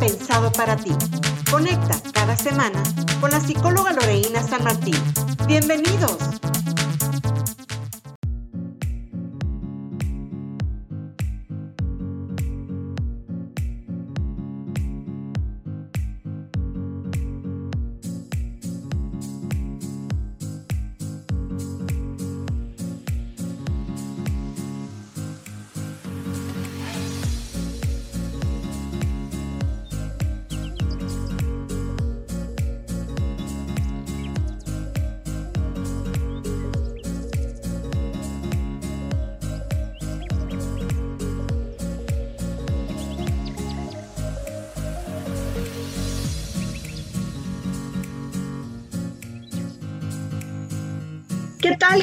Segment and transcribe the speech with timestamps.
[0.00, 0.90] pensado para ti.
[1.50, 2.82] Conecta cada semana
[3.20, 4.96] con la psicóloga Loreina San Martín.
[5.46, 6.18] Bienvenidos.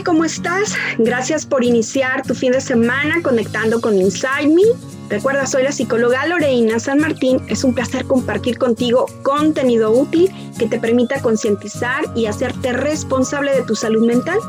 [0.05, 0.75] ¿Cómo estás?
[0.97, 4.63] Gracias por iniciar tu fin de semana conectando con Inside Me.
[5.09, 7.41] Recuerda, soy la psicóloga Loreina San Martín.
[7.47, 10.29] Es un placer compartir contigo contenido útil
[10.59, 14.39] que te permita concientizar y hacerte responsable de tu salud mental.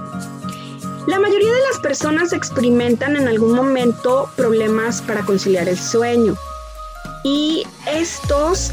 [1.07, 6.35] La mayoría de las personas experimentan en algún momento problemas para conciliar el sueño.
[7.23, 8.73] Y estos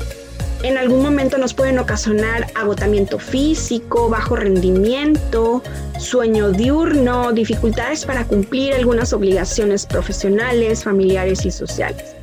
[0.63, 5.63] en algún momento nos pueden ocasionar agotamiento físico, bajo rendimiento,
[5.99, 12.15] sueño diurno, dificultades para cumplir algunas obligaciones profesionales, familiares y sociales.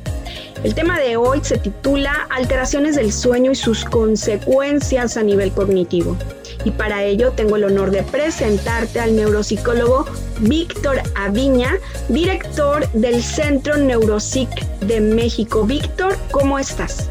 [0.63, 6.17] El tema de hoy se titula Alteraciones del sueño y sus consecuencias a nivel cognitivo.
[6.65, 10.05] Y para ello tengo el honor de presentarte al neuropsicólogo
[10.39, 11.77] Víctor Aviña,
[12.09, 14.49] director del Centro Neuropsic
[14.81, 15.63] de México.
[15.63, 17.09] Víctor, ¿cómo estás?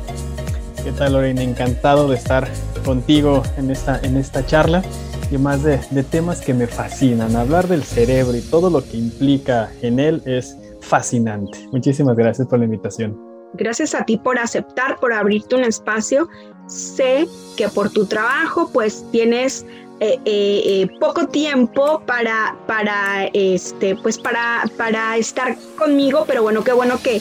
[0.88, 1.42] ¿Qué tal, Lorena?
[1.42, 2.48] Encantado de estar
[2.82, 4.82] contigo en esta, en esta charla
[5.30, 7.36] y más de, de, temas que me fascinan.
[7.36, 11.58] Hablar del cerebro y todo lo que implica en él es fascinante.
[11.72, 13.20] Muchísimas gracias por la invitación.
[13.52, 16.26] Gracias a ti por aceptar, por abrirte un espacio.
[16.68, 17.28] Sé
[17.58, 19.66] que por tu trabajo pues tienes
[20.00, 26.64] eh, eh, eh, poco tiempo para, para, este, pues para, para estar conmigo, pero bueno,
[26.64, 27.20] qué bueno que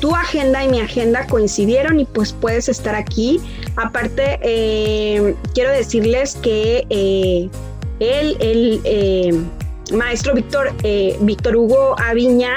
[0.00, 3.40] tu agenda y mi agenda coincidieron y pues puedes estar aquí.
[3.76, 7.48] Aparte, eh, quiero decirles que eh,
[8.00, 9.32] el eh,
[9.92, 10.72] maestro Víctor,
[11.20, 12.54] Víctor Hugo Aviña,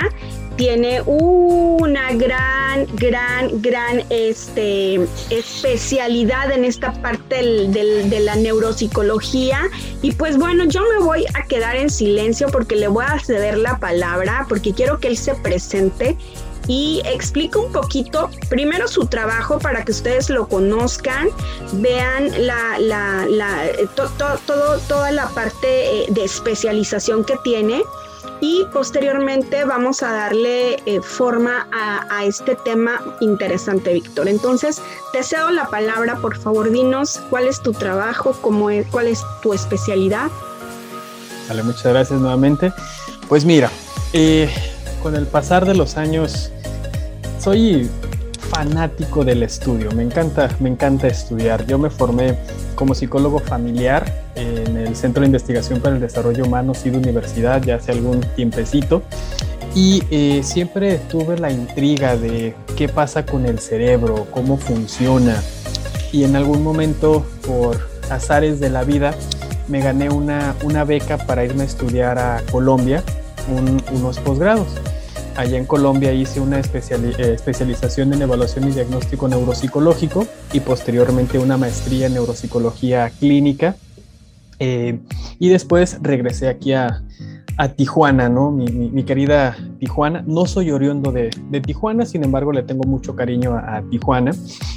[0.57, 4.99] tiene una gran, gran, gran este,
[5.31, 7.71] especialidad en esta parte del,
[8.09, 9.61] de la neuropsicología.
[10.03, 13.57] Y pues bueno, yo me voy a quedar en silencio porque le voy a ceder
[13.57, 16.15] la palabra, porque quiero que él se presente
[16.71, 21.27] y explica un poquito, primero su trabajo para que ustedes lo conozcan,
[21.73, 27.83] vean la, la, la todo, toda la parte eh, de especialización que tiene
[28.39, 34.29] y posteriormente vamos a darle eh, forma a, este tema interesante, Víctor.
[34.29, 39.07] Entonces, te cedo la palabra, por favor, dinos cuál es tu trabajo, cómo es, cuál
[39.07, 40.31] es tu especialidad.
[41.49, 42.71] Vale, muchas gracias nuevamente.
[43.27, 43.69] Pues mira,
[44.13, 44.49] eh,
[45.03, 46.49] con el pasar de los años,
[47.41, 47.89] soy
[48.37, 51.65] fanático del estudio, me encanta, me encanta estudiar.
[51.65, 52.37] Yo me formé
[52.75, 57.75] como psicólogo familiar en el Centro de Investigación para el Desarrollo Humano, SID Universidad, ya
[57.75, 59.01] hace algún tiempecito.
[59.73, 65.41] Y eh, siempre tuve la intriga de qué pasa con el cerebro, cómo funciona.
[66.11, 69.15] Y en algún momento, por azares de la vida,
[69.67, 73.01] me gané una, una beca para irme a estudiar a Colombia
[73.49, 74.67] un, unos posgrados.
[75.35, 81.57] Allá en Colombia hice una eh, especialización en evaluación y diagnóstico neuropsicológico y posteriormente una
[81.57, 83.75] maestría en neuropsicología clínica.
[84.59, 84.99] Eh,
[85.39, 87.01] y después regresé aquí a,
[87.75, 88.49] Tijuana, ¿no?
[88.49, 90.23] Mi, querida Tijuana.
[90.25, 91.29] No soy oriundo de,
[91.61, 94.31] Tijuana, sin embargo le tengo mucho cariño a, Tijuana.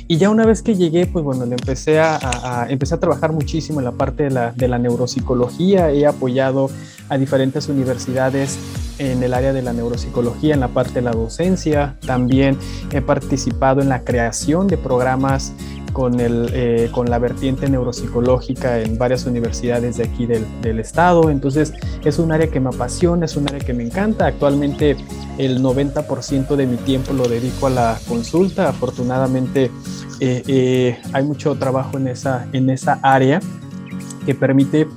[0.06, 3.80] Y ya una vez que llegué, pues bueno, le empecé a, a, a trabajar muchísimo
[3.80, 5.92] en la parte de la neuropsicología.
[5.92, 6.68] He apoyado
[7.08, 8.58] a diferentes universidades
[8.98, 11.96] en el área de la neuropsicología, en la parte de la docencia.
[12.06, 12.58] También
[12.92, 15.52] he participado en la creación de programas
[15.92, 21.30] con, el, eh, con la vertiente neuropsicológica en varias universidades de aquí del, del, estado.
[21.30, 21.72] Entonces
[22.04, 24.26] es un área que me apasiona, es un área que me encanta.
[24.26, 24.96] Actualmente
[25.38, 28.68] el 90% de mi tiempo lo dedico a la consulta.
[28.68, 29.70] Afortunadamente
[30.20, 33.40] eh, eh, hay mucho trabajo en esa, en esa área
[34.26, 34.88] que permite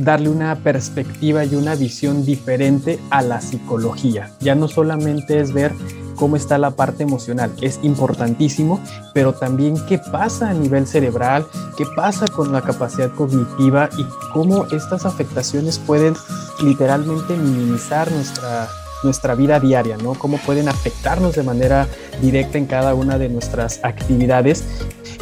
[0.00, 4.30] darle una perspectiva y una visión diferente a la psicología.
[4.40, 5.72] Ya no solamente es ver
[6.16, 8.78] cómo está la parte emocional, es importantísimo,
[9.14, 11.46] pero también qué pasa a nivel cerebral,
[11.78, 16.14] qué pasa con la capacidad cognitiva y cómo estas afectaciones pueden
[16.62, 18.68] literalmente minimizar nuestra
[19.02, 20.12] nuestra vida diaria, ¿no?
[20.12, 21.88] Cómo pueden afectarnos de manera
[22.20, 24.62] directa en cada una de nuestras actividades.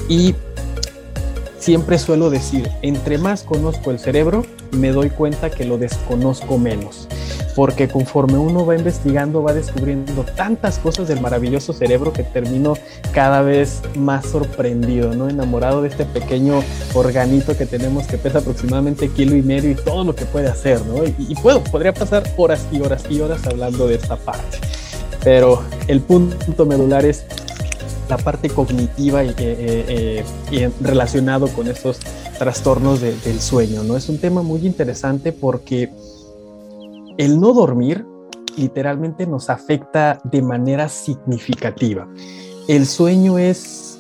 [0.09, 0.35] Y
[1.59, 7.09] siempre suelo decir, entre más conozco el cerebro, me doy cuenta que lo desconozco menos
[7.59, 12.75] porque conforme uno va investigando va descubriendo tantas cosas del maravilloso cerebro que termino
[13.13, 15.29] cada vez más sorprendido, ¿no?
[15.29, 16.63] Enamorado de este pequeño
[16.95, 20.87] organito que tenemos que pesa aproximadamente kilo y medio y todo lo que puede hacer,
[20.87, 21.03] ¿no?
[21.05, 24.59] Y, puedo, podría pasar horas y horas y horas hablando de esta parte.
[25.25, 27.25] Pero el punto medular es
[28.09, 31.99] la parte cognitiva y, eh, eh, relacionado con estos
[32.39, 33.97] trastornos del sueño, ¿no?
[33.97, 35.91] Es un tema muy interesante porque
[37.19, 38.07] el no dormir
[38.57, 42.09] literalmente nos afecta de manera significativa.
[42.69, 43.99] El sueño es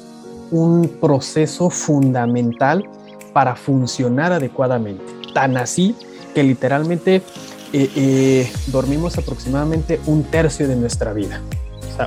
[0.50, 2.84] un proceso fundamental
[3.32, 5.04] para funcionar adecuadamente.
[5.34, 5.94] Tan así
[6.34, 7.22] que literalmente
[7.72, 11.40] eh, eh, dormimos aproximadamente un tercio de nuestra vida.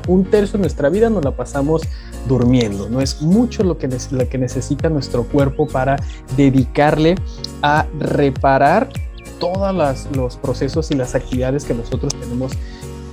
[0.07, 1.81] Un tercio de nuestra vida nos la pasamos
[2.27, 2.88] durmiendo.
[2.89, 3.89] No es mucho lo que,
[4.29, 5.97] que necesita nuestro cuerpo para
[6.38, 7.15] dedicarle
[7.61, 8.89] a reparar
[9.39, 12.53] todos los procesos y las actividades que nosotros tenemos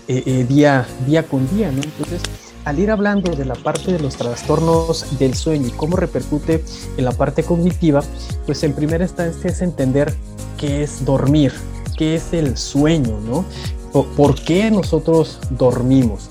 [0.08, 1.82] eh, eh, día, día con día, ¿no?
[1.82, 2.22] Entonces,
[2.64, 6.62] al ir hablando de la parte de los trastornos del sueño y cómo repercute
[6.96, 8.02] en la parte cognitiva,
[8.44, 10.14] pues en primera instancia es entender
[10.58, 11.52] qué es dormir,
[11.96, 13.44] qué es el sueño, ¿no?
[13.92, 16.28] ¿Por qué nosotros dormimos?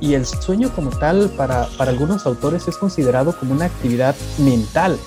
[0.00, 4.98] Y el sueño como tal, para, para algunos autores, es considerado como una actividad mental,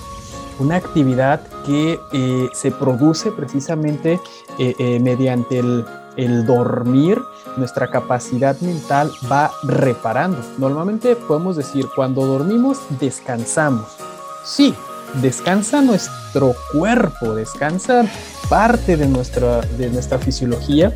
[0.60, 4.20] una actividad que eh, se produce precisamente
[4.58, 5.84] eh, eh, mediante el,
[6.16, 7.20] el, dormir,
[7.56, 10.38] nuestra capacidad mental va reparando.
[10.58, 13.88] Normalmente podemos decir, cuando dormimos, descansamos.
[14.44, 14.74] Sí,
[15.20, 18.04] descansa nuestro cuerpo, descansa
[18.48, 20.94] parte de nuestra, de nuestra fisiología,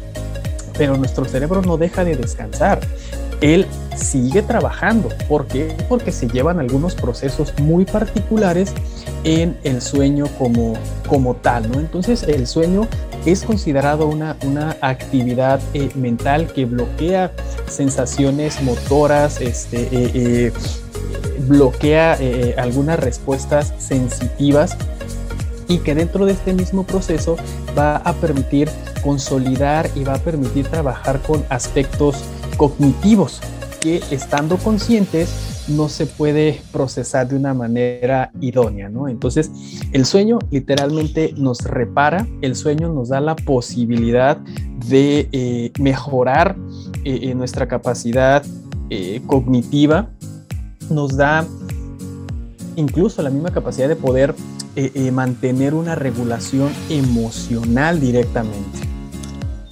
[0.79, 2.81] pero nuestro cerebro no deja de descansar
[3.41, 3.67] él
[3.97, 5.09] sigue trabajando.
[5.29, 5.75] ¿Por qué?
[5.89, 8.73] Porque se llevan algunos procesos muy particulares
[9.25, 10.75] en el sueño como,
[11.09, 11.81] como tal, ¿no?
[11.81, 12.87] Entonces el sueño
[13.27, 17.33] es considerado una, una actividad eh, mental que bloquea
[17.69, 20.53] sensaciones motoras, este, eh, eh,
[21.49, 22.19] bloquea
[22.59, 24.77] algunas respuestas sensitivas
[25.69, 27.37] y que dentro de este mismo proceso
[27.77, 28.69] va a permitir
[29.03, 32.17] consolidar y va a permitir trabajar con aspectos
[32.57, 33.41] cognitivos
[33.81, 39.09] que estando conscientes no se puede procesar de una manera idónea, ¿no?
[39.09, 39.51] Entonces,
[39.93, 44.39] el sueño literalmente nos repara, el sueño nos da la posibilidad
[44.89, 46.57] de eh, mejorar
[47.05, 48.43] eh, nuestra capacidad
[48.91, 50.11] eh, cognitiva,
[50.91, 51.47] nos da
[52.77, 54.35] incluso la misma capacidad de poder
[55.13, 58.89] mantener una regulación emocional directamente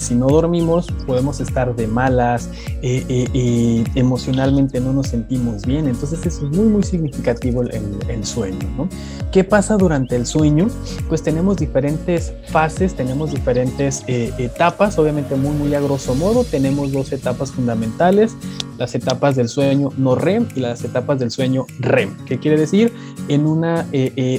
[0.07, 2.49] si no dormimos podemos estar de malas,
[2.83, 8.25] eh, eh, eh, emocionalmente no nos sentimos bien, entonces es muy muy significativo el, el,
[8.25, 8.59] sueño.
[8.77, 8.89] ¿no?
[9.33, 10.69] ¿Qué pasa durante el sueño?
[11.09, 17.13] Pues tenemos diferentes fases, tenemos diferentes etapas, obviamente muy muy a grosso modo, tenemos dos
[17.13, 18.37] etapas fundamentales,
[18.79, 22.17] las etapas del sueño no REM y las etapas del sueño REM.
[22.27, 22.93] ¿Qué quiere decir?
[23.29, 23.87] En una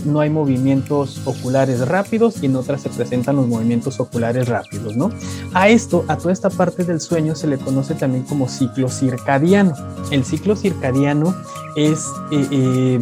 [0.05, 5.11] no hay movimientos oculares rápidos y en otra se presentan los movimientos oculares rápidos, ¿no?
[5.53, 9.73] A esto, a toda esta parte del sueño se le conoce también como ciclo circadiano.
[10.11, 11.35] El ciclo circadiano
[11.75, 12.99] es eh, eh,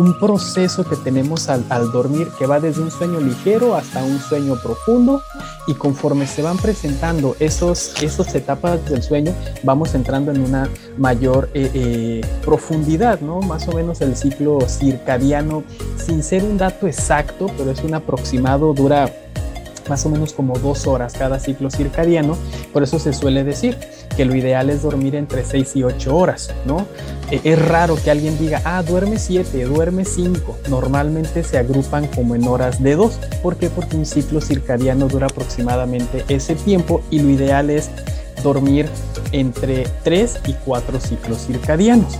[0.00, 4.56] un proceso que tenemos al, dormir que va desde un sueño ligero hasta un sueño
[4.62, 5.22] profundo
[5.66, 11.50] y conforme se van presentando esos, esas etapas del sueño vamos entrando en una mayor
[11.52, 13.40] eh, profundidad, ¿no?
[13.40, 15.64] Más o menos el ciclo circadiano,
[15.96, 19.12] sin ser un dato exacto, pero es un aproximado, dura
[19.90, 22.38] más o menos como dos horas cada ciclo circadiano.
[22.72, 23.76] Por eso se suele decir
[24.16, 26.86] que lo ideal es dormir entre 6 y 8 horas, ¿no?
[27.30, 30.58] E, es raro que alguien diga, ah, duerme 7, duerme 5.
[30.68, 33.18] Normalmente se agrupan como en horas de 2.
[33.42, 33.68] ¿Por qué?
[33.68, 37.90] Porque un ciclo circadiano dura aproximadamente ese tiempo y lo ideal es
[38.44, 38.88] dormir
[39.32, 42.18] entre 3 y 4 ciclos circadianos.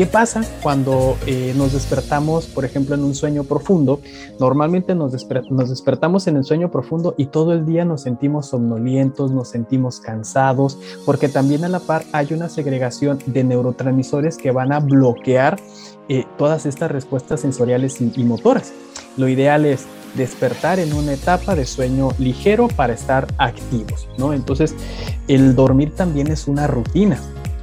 [0.00, 4.00] ¿Qué pasa cuando eh, nos despertamos, por ejemplo, en un sueño profundo?
[4.38, 5.12] Normalmente nos,
[5.50, 10.00] nos, despertamos en el sueño profundo y todo el día nos sentimos somnolientos, nos sentimos
[10.00, 15.60] cansados, porque también a la par hay una segregación de neurotransmisores que van a bloquear
[16.08, 18.72] eh, todas estas respuestas sensoriales y, y motoras.
[19.18, 24.32] Lo ideal es despertar en una etapa de sueño ligero para estar activos, ¿no?
[24.32, 24.74] Entonces,
[25.28, 27.20] el dormir también es una rutina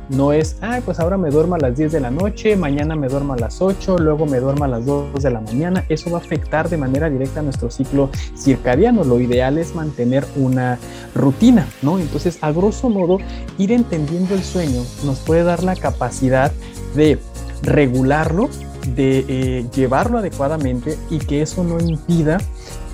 [0.10, 3.08] No es, ah, pues ahora me duermo a las 10 de la noche, mañana me
[3.08, 5.84] duermo a las 8, luego me duermo a las 2 de la mañana.
[5.90, 9.04] Eso va a afectar de manera directa a nuestro ciclo circadiano.
[9.04, 10.80] Lo ideal es mantener una
[11.14, 12.00] rutina, ¿no?
[12.00, 13.18] Entonces, a grosso modo,
[13.58, 16.52] ir entendiendo el sueño nos puede dar la capacidad
[16.96, 17.20] de
[17.64, 18.50] regularlo,
[18.96, 22.38] de eh, llevarlo adecuadamente y que eso no impida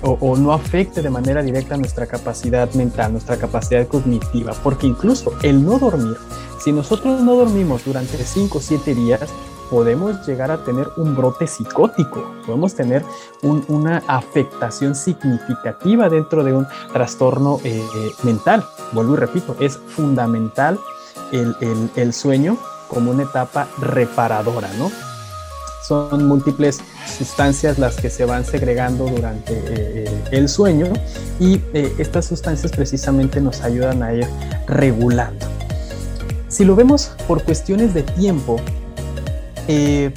[0.02, 5.64] o, no afecte de manera directa nuestra capacidad mental, nuestra capacidad cognitiva, porque incluso el
[5.64, 6.16] no dormir,
[6.64, 9.28] si nosotros no dormimos durante 5 o 7 días,
[9.68, 13.04] podemos llegar a tener un brote psicótico, podemos tener
[13.42, 18.64] una afectación significativa dentro de un trastorno eh, eh, mental.
[18.92, 20.80] Vuelvo y repito, es fundamental
[21.32, 22.56] el, sueño
[22.88, 24.90] como una etapa reparadora, ¿no?
[25.86, 26.80] son múltiples
[27.18, 30.86] sustancias las que se van segregando durante eh, el sueño
[31.38, 31.60] y
[31.98, 34.26] estas sustancias precisamente nos ayudan a ir
[34.66, 35.46] regulando.
[36.54, 38.60] Si lo vemos por cuestiones de tiempo,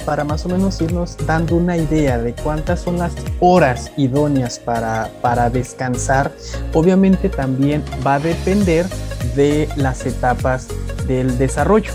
[0.04, 5.10] para más o menos irnos dando una idea de cuántas son las horas idóneas para,
[5.20, 6.30] para descansar,
[6.74, 8.86] obviamente también va a depender
[9.34, 10.68] de las etapas
[11.08, 11.90] del desarrollo.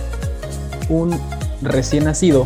[0.90, 1.18] Un
[1.62, 2.46] recién nacido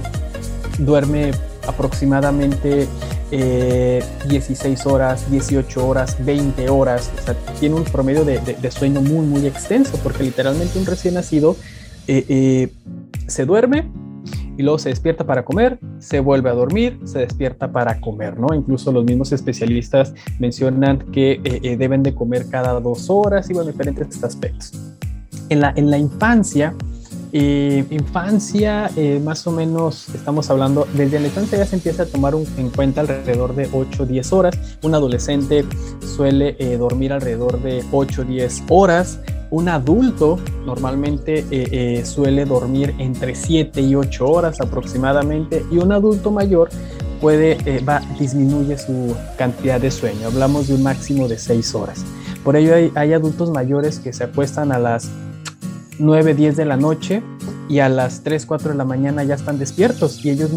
[0.78, 1.32] duerme
[1.66, 2.88] aproximadamente
[3.32, 9.26] 16 eh, horas, 18 horas, 20 horas, o sea, tiene un promedio de, sueño muy,
[9.26, 11.56] muy extenso, porque literalmente un recién nacido
[12.08, 12.74] eh, eh,
[13.28, 13.90] se duerme
[14.58, 18.54] y luego se despierta para comer, se vuelve a dormir, se despierta para comer, ¿no?
[18.56, 21.40] Incluso los mismos especialistas mencionan que
[21.78, 24.74] deben de comer cada dos horas y bueno, diferentes aspectos.
[25.50, 26.74] En la, en la infancia,
[27.34, 32.06] eh, infancia, eh, más o menos estamos hablando, desde la infancia ya se empieza a
[32.06, 34.58] tomar en cuenta alrededor de 8 o 10 horas.
[34.82, 35.66] Un adolescente
[36.00, 39.20] suele eh, dormir alrededor de 8 o 10 horas.
[39.50, 45.66] Un adulto normalmente suele dormir entre 7 y 8 horas aproximadamente.
[45.72, 46.70] Y un adulto mayor
[47.22, 50.28] puede, va, disminuye su cantidad de sueño.
[50.28, 52.04] Hablamos de un máximo de 6 horas.
[52.44, 55.10] Por ello hay, hay adultos mayores que se acuestan a las
[56.00, 57.24] 9, 10 de la noche
[57.70, 60.52] y a las 3, 4 de la mañana ya están despiertos y ellos,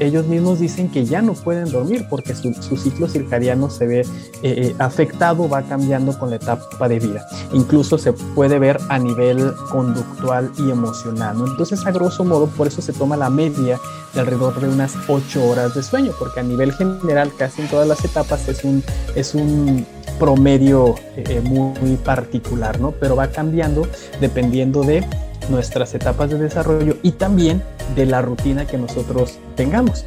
[0.00, 4.06] ellos mismos dicen que ya no pueden dormir porque su, ciclo circadiano se ve eh,
[4.42, 7.26] eh, afectado, va cambiando con la etapa de vida.
[7.52, 11.36] Incluso se puede ver a nivel conductual y emocional.
[11.46, 13.78] Entonces, a grosso modo, por eso se toma la media
[14.14, 17.86] de alrededor de unas 8 horas de sueño, porque a nivel general, casi en todas
[17.86, 18.82] las etapas es un,
[19.14, 19.86] es un
[20.18, 22.92] promedio eh, muy, particular, ¿no?
[22.92, 23.86] Pero va cambiando
[24.20, 25.04] dependiendo de
[25.48, 27.62] nuestras etapas de desarrollo y también
[27.94, 30.04] de la rutina que nosotros tengamos.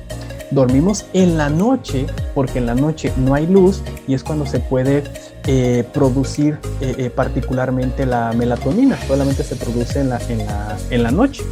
[0.51, 4.59] Dormimos en la noche porque en la noche no hay luz y es cuando se
[4.59, 5.03] puede
[5.47, 11.11] eh, producir eh, particularmente la melatonina, solamente se produce en la, en la, en la
[11.11, 11.43] noche.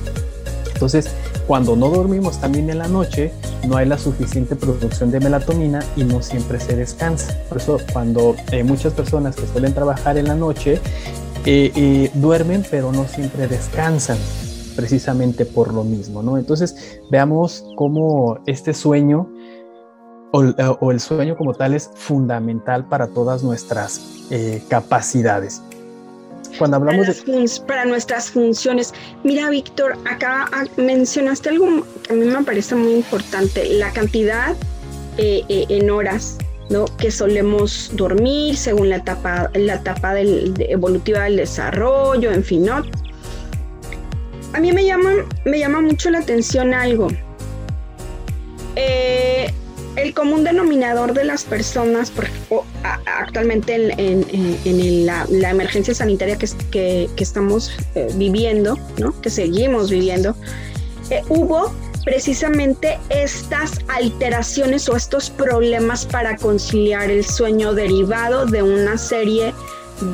[0.74, 1.10] Entonces,
[1.50, 3.32] cuando no dormimos también en la noche,
[3.68, 7.36] no hay la suficiente producción de melatonina y no siempre se descansa.
[7.50, 10.80] Por eso cuando eh, muchas personas que suelen trabajar en la noche
[11.48, 14.20] eh, eh, duermen, pero no siempre descansan
[14.76, 16.38] precisamente por lo mismo.
[16.38, 19.28] Entonces veamos cómo este sueño
[20.32, 24.00] o, el sueño como tal es fundamental para todas nuestras
[24.68, 25.64] capacidades
[26.58, 27.62] cuando hablamos de...
[27.68, 28.94] Para nuestras funciones.
[29.24, 34.56] Mira, Víctor, acá ah, mencionaste algo que a mí me parece muy importante, la cantidad
[35.18, 36.38] eh, eh, en horas
[36.70, 36.86] ¿no?
[36.98, 42.84] que solemos dormir según la etapa, la etapa del, evolutiva del desarrollo, en fin, ¿no?
[44.54, 45.12] A mí me llama,
[45.46, 47.08] me llama mucho la atención algo.
[48.76, 49.52] Eh,
[50.02, 52.28] el común denominador de las personas, por,
[53.06, 59.20] actualmente en, la, emergencia sanitaria que, estamos eh, viviendo, ¿no?
[59.22, 60.36] que seguimos viviendo,
[61.10, 61.74] eh, hubo
[62.06, 69.54] precisamente estas alteraciones o estos problemas para conciliar el sueño derivado de una serie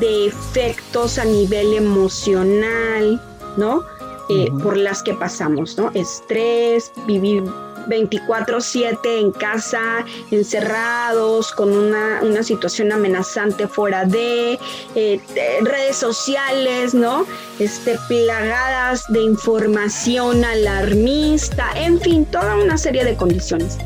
[0.00, 3.22] de efectos a nivel emocional,
[3.56, 3.84] ¿no?
[4.28, 5.92] Eh, por las que pasamos, ¿no?
[5.94, 7.44] Estrés, vivir
[7.86, 14.58] 24/7 en casa, encerrados, con una, situación amenazante fuera eh,
[14.94, 15.20] de,
[15.62, 17.26] redes sociales, ¿no?
[17.58, 23.78] Este, plagadas de información alarmista, en fin, toda una serie de condiciones.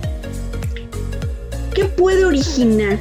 [1.75, 2.99] ¿Qué puede originar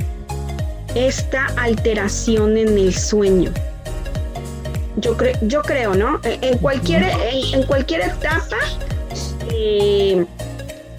[0.95, 3.51] esta alteración en el sueño?
[4.97, 6.19] Yo, yo creo, ¿no?
[6.23, 7.03] En cualquier,
[7.53, 8.57] en, cualquier etapa,
[9.51, 10.25] eh,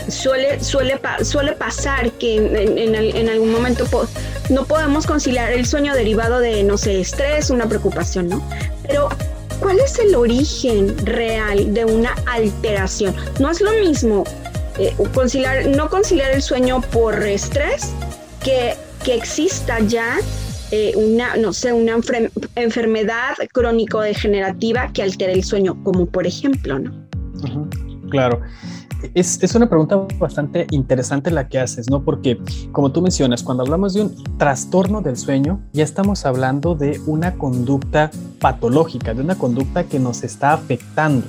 [0.09, 3.85] suele, suele, suele pasar que en, algún momento
[4.49, 8.42] no podemos conciliar el sueño derivado de, no sé, estrés, una preocupación, ¿no?
[8.87, 9.09] Pero
[9.61, 13.14] ¿cuál es el origen real de una alteración?
[13.38, 14.25] No es lo mismo
[14.78, 17.92] eh, conciliar, no conciliar el sueño por estrés
[18.42, 20.19] que, que exista ya
[20.73, 21.97] eh, una, no sé, una
[22.54, 27.09] enfermedad crónico-degenerativa que altere el sueño, como por ejemplo, ¿no?
[28.11, 28.40] claro.
[29.14, 32.02] Es, una pregunta bastante interesante la que haces, ¿no?
[32.02, 32.38] Porque,
[32.73, 37.35] como tú mencionas, cuando hablamos de un trastorno del sueño, ya estamos hablando de una
[37.35, 41.26] conducta patológica, de una conducta que nos está afectando,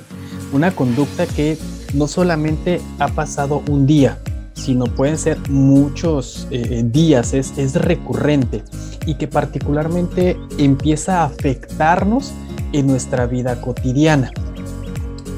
[0.52, 1.58] una conducta que
[1.94, 4.18] no solamente ha pasado un día,
[4.54, 8.62] sino pueden ser muchos eh, eh, días, es recurrente
[9.06, 12.32] y que particularmente empieza a afectarnos
[12.72, 14.30] en nuestra vida cotidiana.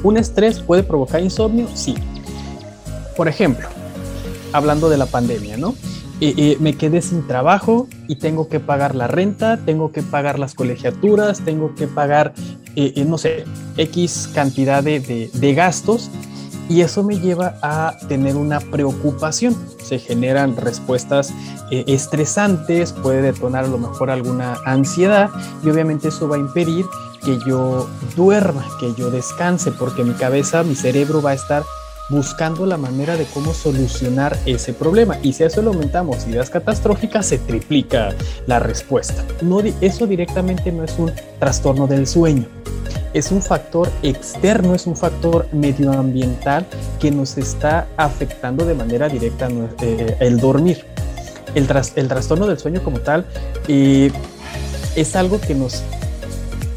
[0.03, 1.67] ¿Un estrés puede provocar insomnio?
[1.73, 1.95] Sí.
[3.15, 3.67] Por ejemplo,
[4.53, 5.75] hablando de la pandemia, ¿no?
[6.21, 10.53] Eh, me quedé sin trabajo y tengo que pagar la renta, tengo que pagar las
[10.53, 12.33] colegiaturas, tengo que pagar,
[13.05, 13.43] no sé,
[13.75, 16.09] X cantidad de, de gastos
[16.69, 19.55] y eso me lleva a tener una preocupación.
[19.83, 21.31] Se generan respuestas
[21.71, 25.29] eh, estresantes, puede detonar a lo mejor alguna ansiedad
[25.63, 26.85] y obviamente eso va a impedir
[27.23, 31.63] que yo duerma, que yo descanse, porque mi cabeza, mi cerebro va a estar
[32.09, 35.17] buscando la manera de cómo solucionar ese problema.
[35.23, 38.13] Y si a eso le aumentamos ideas catastróficas, se triplica
[38.47, 39.23] la respuesta.
[39.81, 42.47] Eso directamente no es un trastorno del sueño
[43.15, 46.65] es un factor externo, es un factor medioambiental
[46.99, 49.47] que nos está afectando de manera directa
[49.81, 50.85] eh, el dormir.
[51.55, 53.25] El, trastorno del sueño como tal
[53.69, 54.11] eh,
[54.97, 55.81] es algo que nos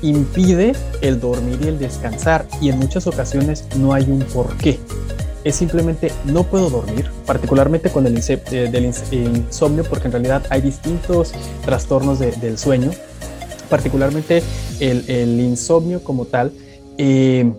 [0.01, 4.79] impide el dormir y el descansar y en muchas ocasiones no hay un porqué.
[5.49, 11.33] Es simplemente no puedo dormir, particularmente con el eh, insomnio, porque en realidad hay distintos
[11.65, 12.91] trastornos del sueño.
[13.71, 14.43] Particularmente
[14.79, 16.53] el, insomnio como tal,
[16.99, 17.51] eh,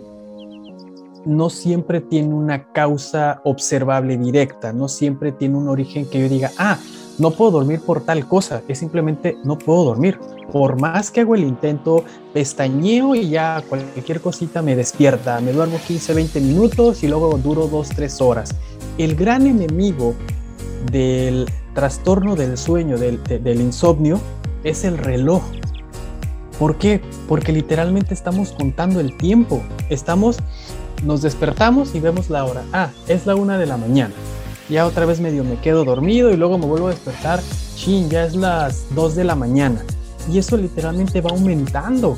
[1.24, 6.52] no siempre tiene una causa observable directa, no siempre tiene un origen que yo diga,
[6.58, 6.78] ah,
[7.20, 10.18] no puedo dormir por tal cosa, es simplemente no puedo dormir.
[10.50, 15.78] Por más que hago el intento, pestañeo y ya cualquier cosita me despierta, me duermo
[15.86, 18.54] 15, 20 minutos y luego duro 2, 3 horas.
[18.98, 20.14] El gran enemigo
[20.90, 24.18] del trastorno del sueño, del, insomnio,
[24.64, 25.42] es el reloj.
[26.58, 27.00] ¿Por qué?
[27.28, 29.62] Porque literalmente estamos contando el tiempo.
[29.90, 30.38] Estamos,
[31.04, 32.64] nos despertamos y vemos la hora.
[32.72, 34.14] Ah, es la una de la mañana.
[34.70, 37.40] Ya otra vez medio me quedo dormido y luego me vuelvo a despertar.
[37.74, 39.84] Chin, ya es las dos de la mañana.
[40.30, 42.16] Y eso literalmente va aumentando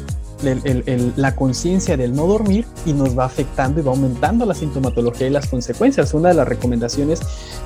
[1.17, 5.31] la conciencia del no dormir y nos va afectando y va aumentando la sintomatología y
[5.31, 6.13] las consecuencias.
[6.13, 7.21] Una de las recomendaciones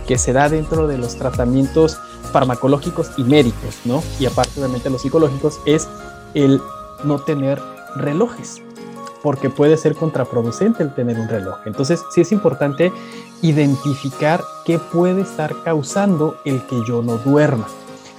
[0.06, 1.98] que se da dentro de los tratamientos
[2.32, 4.02] farmacológicos y médicos, ¿no?
[4.20, 5.88] Y aparte obviamente los psicológicos es
[6.34, 6.60] el
[7.02, 7.60] no tener
[7.96, 8.62] relojes,
[9.22, 11.56] porque puede ser contraproducente el tener un reloj.
[11.64, 12.92] Entonces, sí es importante
[13.42, 17.66] identificar qué puede estar causando el que yo no duerma.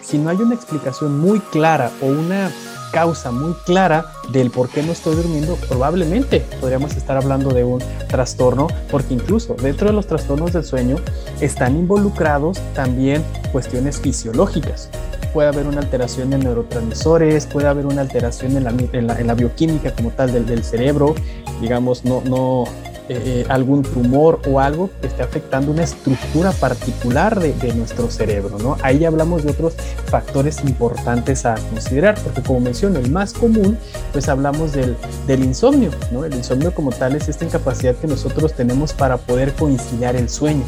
[0.02, 2.52] Si no hay una explicación muy clara o una
[2.92, 7.84] causa muy clara del por qué no estoy durmiendo, probablemente podríamos estar hablando de un
[8.08, 10.96] trastorno, porque incluso dentro de los trastornos del sueño
[11.42, 14.90] están involucrados también cuestiones fisiológicas
[15.34, 19.92] puede haber una alteración de neurotransmisores, puede haber una alteración en la, en la, bioquímica
[19.92, 21.14] como tal del, del, cerebro,
[21.62, 22.64] digamos, no, no
[23.10, 28.58] eh, algún tumor o algo que esté afectando una estructura particular de, de, nuestro cerebro,
[28.60, 28.78] ¿no?
[28.82, 33.78] Ahí hablamos de otros factores importantes a considerar, porque como menciono, el más común,
[34.12, 36.26] pues hablamos del, del insomnio, ¿no?
[36.26, 40.66] El insomnio como tal es esta incapacidad que nosotros tenemos para poder conciliar el sueño.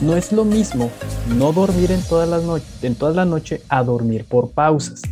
[0.00, 0.90] No es lo mismo
[1.36, 5.02] no dormir en toda la noche, en toda la noche a dormir por pausas.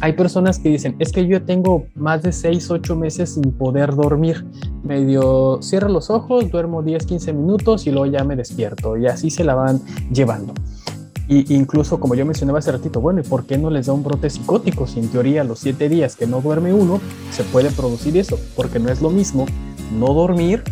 [0.00, 3.94] Hay personas que dicen, es que yo tengo más de 6, 8 meses sin poder
[3.94, 4.44] dormir.
[4.82, 8.96] Medio cierro los ojos, duermo 10, 15 minutos y luego ya me despierto.
[8.96, 9.80] Y así se la van
[10.12, 10.52] llevando.
[11.28, 14.04] Y incluso, como yo mencionaba hace ratito, bueno, ¿y por qué no les da un
[14.04, 14.86] brote psicótico?
[14.86, 18.78] Si en teoría los 7 días que no duerme uno, se puede producir eso, porque
[18.78, 19.46] no es lo mismo
[19.92, 20.62] no dormir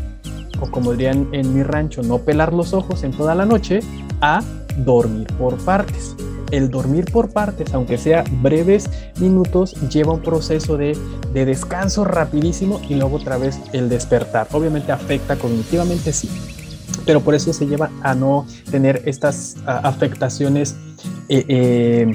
[0.60, 3.80] o como dirían en mi rancho, no pelar los ojos en toda la noche,
[4.20, 4.42] a
[4.78, 6.14] dormir por partes.
[6.54, 8.88] El dormir por partes, aunque sea breves
[9.18, 10.96] minutos, lleva un proceso de,
[11.32, 14.46] descanso rapidísimo y luego otra vez el despertar.
[14.52, 16.30] Obviamente afecta cognitivamente, sí,
[17.04, 20.76] pero por eso se lleva a no tener estas afectaciones
[21.28, 22.12] eh, eh,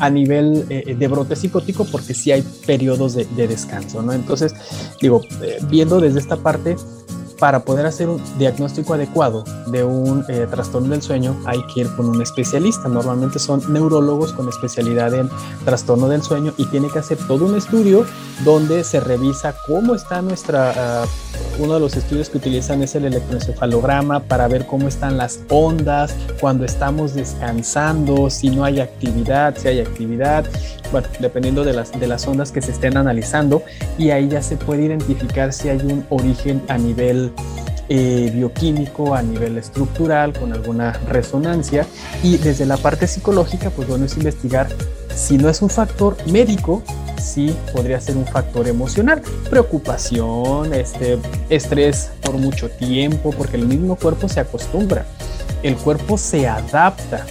[0.00, 4.12] a nivel eh, de brote psicótico porque sí hay periodos de, descanso, ¿no?
[4.12, 4.54] Entonces,
[5.00, 5.22] digo,
[5.70, 6.76] viendo desde esta parte,
[7.38, 11.88] para poder hacer un diagnóstico adecuado de un eh, trastorno del sueño hay que ir
[11.96, 12.88] con un especialista.
[12.88, 15.28] Normalmente son neurólogos con especialidad en
[15.64, 18.04] trastorno del sueño y tiene que hacer todo un estudio
[18.44, 21.04] donde se revisa cómo está nuestra...
[21.04, 25.40] Uh, uno de los estudios que utilizan es el electroencefalograma para ver cómo están las
[25.48, 30.46] ondas cuando estamos descansando, si no hay actividad, si hay actividad,
[30.92, 33.62] bueno, dependiendo de las, de las ondas que se estén analizando
[33.98, 37.27] y ahí ya se puede identificar si hay un origen a nivel
[37.88, 41.86] eh, bioquímico, a nivel estructural, con alguna resonancia.
[42.22, 44.68] Y desde la parte psicológica, pues bueno, es investigar
[45.18, 46.82] si no es un factor médico,
[47.20, 53.96] sí podría ser un factor emocional, preocupación, este, estrés por mucho tiempo, porque el mismo
[53.96, 55.06] cuerpo se acostumbra,
[55.62, 57.26] el cuerpo se adapta.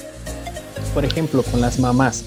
[0.94, 2.26] Por ejemplo, con las mamás,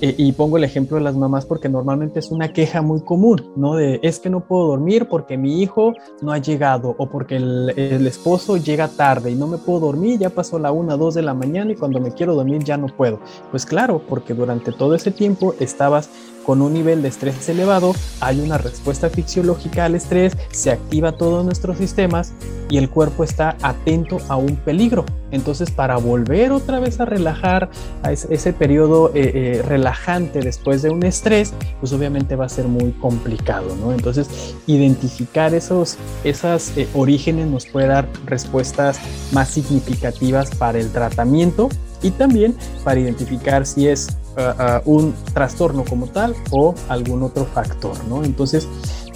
[0.00, 3.52] eh, y pongo el ejemplo de las mamás porque normalmente es una queja muy común,
[3.56, 3.76] ¿no?
[3.76, 7.72] De es que no puedo dormir porque mi hijo no ha llegado o porque el,
[7.76, 11.22] el esposo llega tarde y no me puedo dormir, ya pasó la una, dos de
[11.22, 13.20] la mañana y cuando me quiero dormir ya no puedo.
[13.50, 16.10] Pues claro, porque durante todo ese tiempo estabas
[16.46, 21.44] con un nivel de estrés elevado, hay una respuesta fisiológica al estrés, se activa todos
[21.44, 22.32] nuestros sistemas
[22.70, 25.04] y el cuerpo está atento a un peligro.
[25.32, 27.68] Entonces, para volver otra vez a relajar
[28.04, 32.66] a ese, periodo eh, eh, relajante después de un estrés, pues obviamente va a ser
[32.68, 33.92] muy complicado, ¿no?
[33.92, 39.00] Entonces, identificar esos esos eh, orígenes nos puede dar respuestas
[39.32, 41.68] más significativas para el tratamiento
[42.02, 47.46] y también para identificar si es uh, uh, un trastorno como tal o algún otro
[47.46, 48.24] factor, ¿no?
[48.24, 48.68] Entonces,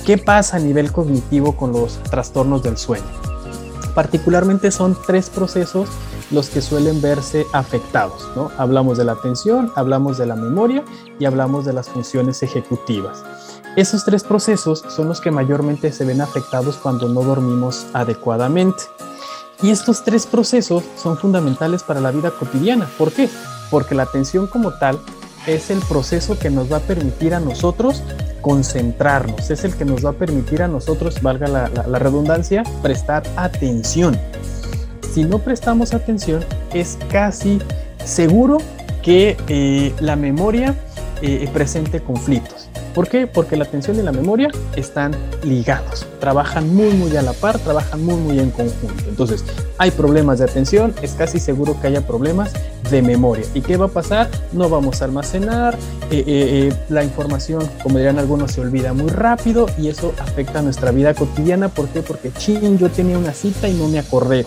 [0.04, 3.04] ¿qué pasa a nivel cognitivo con los trastornos del sueño?
[3.94, 5.88] Particularmente son tres procesos
[6.30, 8.50] los que suelen verse afectados, ¿no?
[8.56, 10.84] Hablamos de la atención, hablamos de la memoria
[11.18, 13.24] y hablamos de las funciones ejecutivas.
[13.76, 18.82] Esos tres procesos son los que mayormente se ven afectados cuando no dormimos adecuadamente.
[19.62, 22.88] Y estos tres procesos son fundamentales para la vida cotidiana.
[22.96, 23.28] ¿Por qué?
[23.70, 24.98] Porque la atención como tal
[25.46, 28.02] es el proceso que nos va a permitir a nosotros
[28.40, 34.18] concentrarnos, es el que nos va a permitir a nosotros, valga la, redundancia, prestar atención.
[35.12, 37.58] Si no prestamos atención, es casi
[38.04, 38.58] seguro
[39.02, 40.74] que eh, la memoria
[41.20, 42.69] eh, presente conflictos.
[43.00, 43.26] ¿Por qué?
[43.26, 48.04] Porque la atención y la memoria están ligados, trabajan muy muy a la par, trabajan
[48.04, 49.04] muy muy en conjunto.
[49.08, 49.42] Entonces,
[49.78, 52.52] hay problemas de atención, es casi seguro que haya problemas
[52.90, 53.46] de memoria.
[53.54, 54.28] ¿Y qué va a pasar?
[54.52, 55.76] No vamos a almacenar,
[56.10, 60.58] eh, eh, eh, la información, como dirían algunos, se olvida muy rápido y eso afecta
[60.58, 61.70] a nuestra vida cotidiana.
[61.70, 62.02] ¿Por qué?
[62.02, 64.44] Porque, ching, yo tenía una cita y no me acordé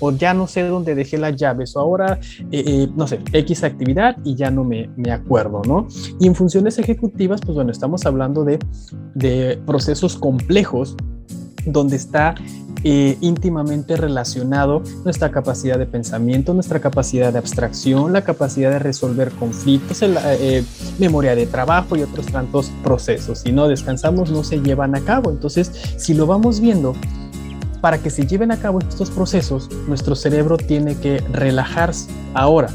[0.00, 2.18] o ya no sé dónde dejé las llaves, o ahora,
[2.50, 5.86] eh, eh, no sé, X actividad y ya no me, me, acuerdo, ¿no?
[6.20, 8.58] Y en funciones ejecutivas, pues bueno, estamos hablando de,
[9.14, 10.96] de procesos complejos
[11.64, 12.34] donde está
[12.84, 19.32] eh, íntimamente relacionado nuestra capacidad de pensamiento, nuestra capacidad de abstracción, la capacidad de resolver
[19.32, 20.22] conflictos, la
[20.98, 23.40] memoria de trabajo y otros tantos procesos.
[23.40, 25.30] Si no descansamos, no se llevan a cabo.
[25.30, 26.94] Entonces, si lo vamos viendo,
[27.80, 32.08] para que se lleven a cabo estos procesos, nuestro cerebro tiene que relajarse.
[32.34, 32.68] Ahora,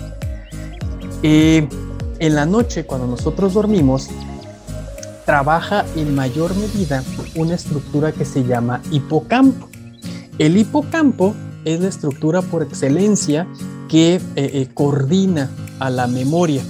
[1.24, 1.68] eh,
[2.20, 4.10] en la noche, cuando nosotros dormimos,
[5.26, 7.04] trabaja en mayor medida
[7.36, 9.70] una estructura que se llama hipocampo.
[10.38, 11.36] El hipocampo
[11.66, 13.48] es la estructura por excelencia
[13.88, 16.64] que eh, eh, coordina a la memoria.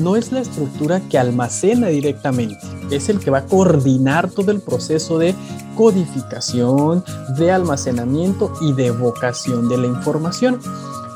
[0.00, 2.58] No es la estructura que almacena directamente,
[2.90, 5.34] es el que va a coordinar todo el proceso de
[5.76, 7.04] codificación,
[7.36, 10.58] de almacenamiento y de evocación de la información.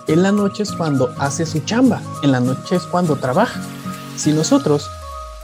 [0.06, 3.58] En la noche es cuando hace su chamba, en la noche es cuando trabaja.
[4.18, 4.90] Si nosotros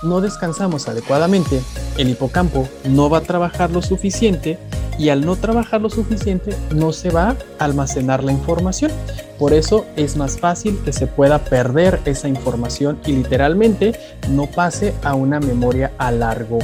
[0.03, 1.62] no descansamos adecuadamente,
[1.96, 4.59] el hipocampo no va a trabajar lo suficiente
[5.00, 8.92] y al no trabajar lo suficiente no se va a almacenar la información.
[9.38, 14.92] Por eso es más fácil que se pueda perder esa información y literalmente no pase
[15.02, 16.58] a una memoria a largo,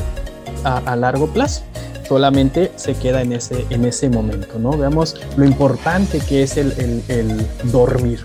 [0.64, 1.62] a, largo plazo.
[2.06, 4.76] Solamente se queda en ese, en ese momento, ¿no?
[4.76, 8.20] Veamos lo importante que es el, dormir.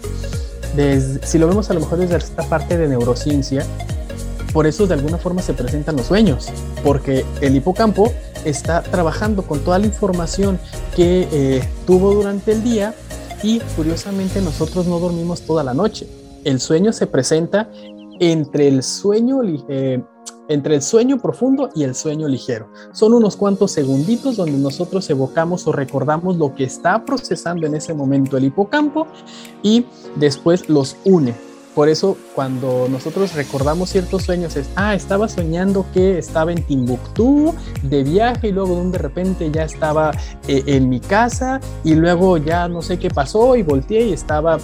[1.24, 3.66] si lo vemos a lo mejor desde esta parte de neurociencia,
[4.54, 6.50] por eso de alguna forma se presentan los sueños,
[6.84, 8.12] porque el hipocampo
[8.46, 10.60] está trabajando con toda la información
[10.96, 12.94] que eh, tuvo durante el día
[13.44, 16.08] y curiosamente nosotros no dormimos toda la noche.
[16.44, 17.70] El sueño se presenta
[18.20, 20.02] entre el sueño, eh,
[20.48, 22.70] entre el sueño profundo y el sueño ligero.
[22.94, 27.94] Son unos cuantos segunditos donde nosotros evocamos o recordamos lo que está procesando en ese
[27.94, 29.08] momento el hipocampo
[29.64, 29.86] y
[30.18, 36.18] después los une por eso cuando nosotros recordamos ciertos sueños es, ah, estaba soñando que
[36.18, 37.54] estaba en Timbuktu
[37.84, 40.12] de viaje y luego de repente ya estaba
[40.48, 44.58] eh, en mi casa y luego ya no sé qué pasó y volteé y estaba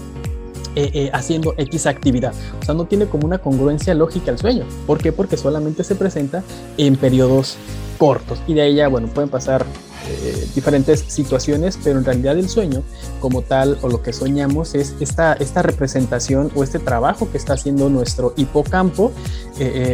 [0.75, 2.33] eh, eh, haciendo X actividad.
[2.61, 4.65] O sea, no tiene como una congruencia lógica el sueño.
[4.85, 5.11] ¿Por qué?
[5.11, 6.43] Porque solamente se presenta
[6.77, 7.57] en periodos
[7.97, 9.65] cortos y de ahí ya, bueno, pueden pasar
[10.09, 12.83] eh, diferentes situaciones, pero en realidad el sueño
[13.19, 17.53] como tal o lo que soñamos es esta, esta representación o este trabajo que está
[17.53, 19.11] haciendo nuestro hipocampo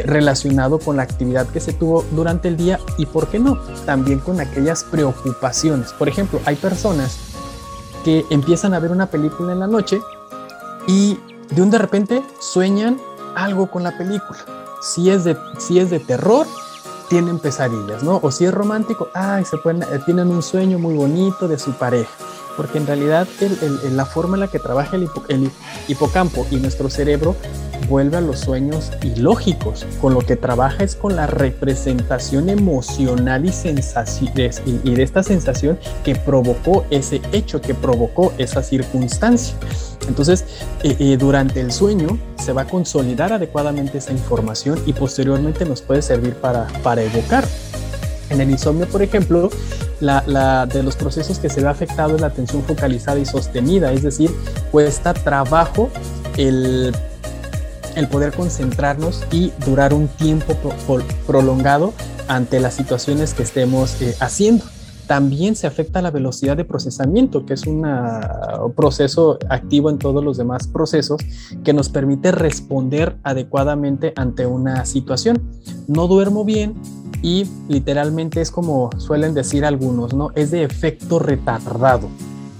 [0.05, 3.57] relacionado con la actividad que se tuvo durante el día y, ¿por qué no?
[3.85, 5.93] También con aquellas preocupaciones.
[5.93, 7.17] Por ejemplo, hay personas
[8.03, 10.01] que empiezan a ver una película en la noche
[10.87, 11.17] y
[11.51, 12.99] de un de repente sueñan
[13.35, 14.39] algo con la película.
[14.81, 16.45] Si es de, si es de terror,
[17.13, 18.19] tienen pesadillas, ¿no?
[18.23, 21.73] O si es romántico, ay, se pueden, eh, tienen un sueño muy bonito de su
[21.73, 22.09] pareja.
[22.55, 23.27] Porque en realidad
[23.91, 25.51] la forma en la que trabaja el,
[25.87, 27.35] hipocampo y nuestro cerebro
[27.89, 29.85] vuelve a los sueños ilógicos.
[29.99, 33.51] Con lo que trabaja es con la representación emocional y,
[34.83, 39.55] y de esta sensación que provocó ese hecho, que provocó esa circunstancia.
[40.07, 40.45] Entonces,
[40.83, 45.81] eh, eh, durante el sueño se va a consolidar adecuadamente esa información y posteriormente nos
[45.81, 47.45] puede servir para evocar.
[48.33, 49.49] En el insomnio, por ejemplo,
[50.01, 54.01] la, de los procesos que se ve afectado es la atención focalizada y sostenida, es
[54.01, 54.31] decir,
[54.71, 55.89] cuesta trabajo
[56.37, 56.93] el
[57.95, 60.55] el poder concentrarnos y durar un tiempo
[61.27, 61.93] prolongado
[62.27, 64.65] ante las situaciones que estemos eh, haciendo.
[65.07, 67.85] También se afecta la velocidad de procesamiento, que es un
[68.75, 71.21] proceso activo en todos los demás procesos
[71.63, 75.43] que nos permite responder adecuadamente ante una situación.
[75.87, 76.75] No duermo bien
[77.23, 80.29] y literalmente es como suelen decir algunos, ¿no?
[80.35, 82.09] Es de efecto retardado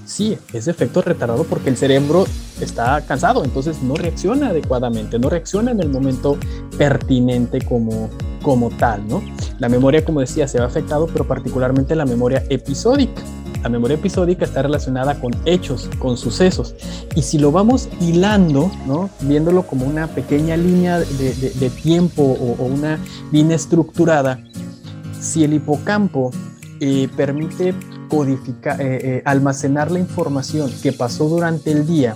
[0.06, 2.26] sí, es efecto retardado porque el cerebro
[2.62, 6.38] está cansado, entonces no reacciona adecuadamente, no reacciona en el momento
[6.78, 8.10] pertinente como,
[8.42, 9.22] como tal, ¿no?
[9.60, 13.22] La memoria, como decía, se va afectado, pero particularmente la memoria episódica.
[13.64, 16.76] La memoria episódica está relacionada con hechos, con sucesos.
[17.16, 18.70] Y si lo vamos hilando,
[19.22, 23.00] viéndolo como una pequeña línea de, tiempo o, una
[23.32, 24.44] línea estructurada,
[25.22, 26.32] si el hipocampo
[26.82, 27.74] eh, permite
[28.10, 32.16] codificar, eh, eh, almacenar la información que pasó durante el día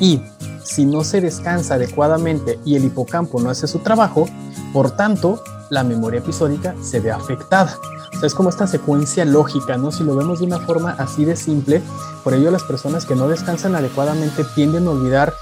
[0.00, 0.20] y
[0.64, 4.26] si no se descansa adecuadamente y el hipocampo no hace su trabajo,
[4.72, 5.40] por tanto,
[5.70, 7.78] la memoria episódica se ve afectada.
[8.22, 9.92] Es como esta secuencia lógica, ¿no?
[9.92, 11.80] Si lo vemos de una forma así de simple,
[12.24, 15.32] por ello las personas que no descansan adecuadamente tienden a olvidar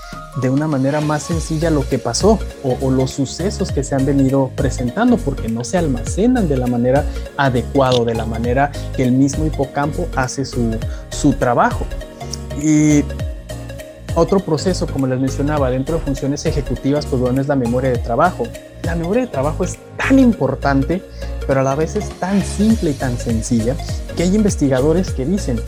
[0.43, 4.51] de una manera más sencilla lo que pasó o, los sucesos que se han venido
[4.55, 7.07] presentando porque no se almacenan de la manera
[7.39, 10.77] adecuada, de la manera que el mismo hipocampo hace su,
[11.09, 11.87] su trabajo.
[12.63, 13.03] Y
[14.15, 17.99] otro proceso, como les mencionaba, dentro de funciones ejecutivas, pues bueno, es la memoria de
[17.99, 18.45] trabajo.
[18.83, 21.03] La memoria de trabajo es tan importante,
[21.47, 23.77] pero a la vez es tan simple y tan sencilla,
[24.17, 25.61] que hay investigadores que dicen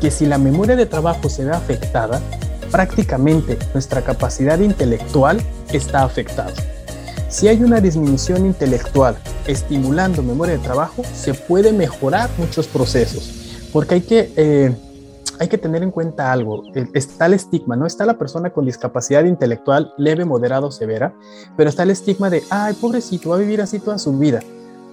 [0.00, 2.20] que si la memoria de trabajo se ve afectada,
[2.70, 5.40] prácticamente nuestra capacidad intelectual
[5.72, 6.52] está afectada.
[7.28, 13.94] Si hay una disminución intelectual estimulando memoria de trabajo, se puede mejorar muchos procesos, porque
[13.94, 14.76] hay que, eh,
[15.40, 16.62] hay que tener en cuenta algo.
[16.74, 17.86] Eh, está el estigma, ¿no?
[17.86, 21.14] Está la persona con discapacidad intelectual leve, moderado, severa,
[21.56, 24.40] pero está el estigma de, ay, pobrecito, va a vivir así toda su vida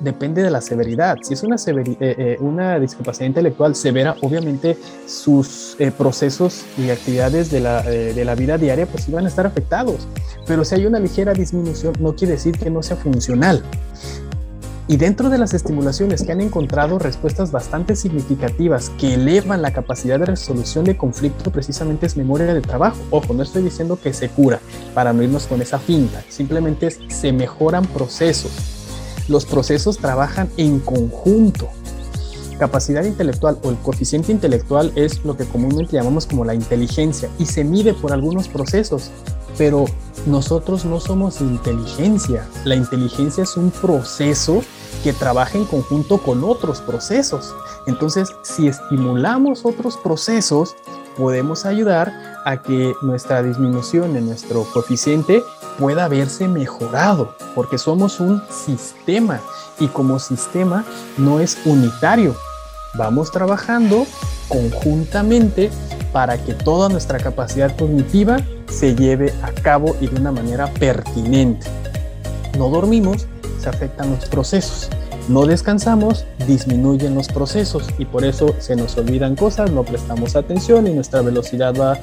[0.02, 1.18] depende de la severidad.
[1.22, 7.52] Si es una, eh, eh, una discapacidad intelectual severa, obviamente sus eh, procesos y actividades
[7.52, 10.08] de la, vida diaria pues iban a estar afectados.
[10.48, 13.64] Pero si hay una ligera disminución, no quiere decir que no sea funcional.
[14.88, 20.20] Y dentro de las estimulaciones que han encontrado respuestas bastante significativas que elevan la capacidad
[20.20, 22.98] de resolución de conflicto precisamente es memoria de trabajo.
[23.10, 24.60] Ojo, no estoy diciendo que se cura
[24.94, 28.81] para no irnos con esa finta, simplemente se mejoran procesos
[29.32, 31.70] los procesos trabajan en conjunto.
[32.60, 37.48] Capacidad intelectual o el coeficiente intelectual es lo que comúnmente llamamos como la inteligencia y
[37.48, 39.10] se mide por algunos procesos,
[39.58, 39.86] pero
[40.28, 42.48] nosotros no somos inteligencia.
[42.65, 44.62] La inteligencia es un proceso
[45.04, 47.56] que trabaja en conjunto con otros procesos.
[47.88, 50.76] Entonces, si estimulamos otros procesos,
[51.17, 52.13] podemos ayudar
[52.46, 55.41] a que nuestra disminución en nuestro coeficiente
[55.82, 59.41] pueda verse mejorado, porque somos un sistema
[59.80, 60.86] y como sistema
[61.17, 62.36] no es unitario.
[62.94, 64.06] Vamos trabajando
[64.48, 65.72] conjuntamente
[66.13, 68.38] para que toda nuestra capacidad cognitiva
[68.70, 71.65] se lleve a cabo y de una manera pertinente.
[72.60, 73.26] No dormimos,
[73.60, 74.88] se afectan los procesos
[75.28, 80.88] no descansamos, disminuyen los procesos y por eso se nos olvidan cosas, no prestamos atención
[80.88, 81.94] y nuestra velocidad va,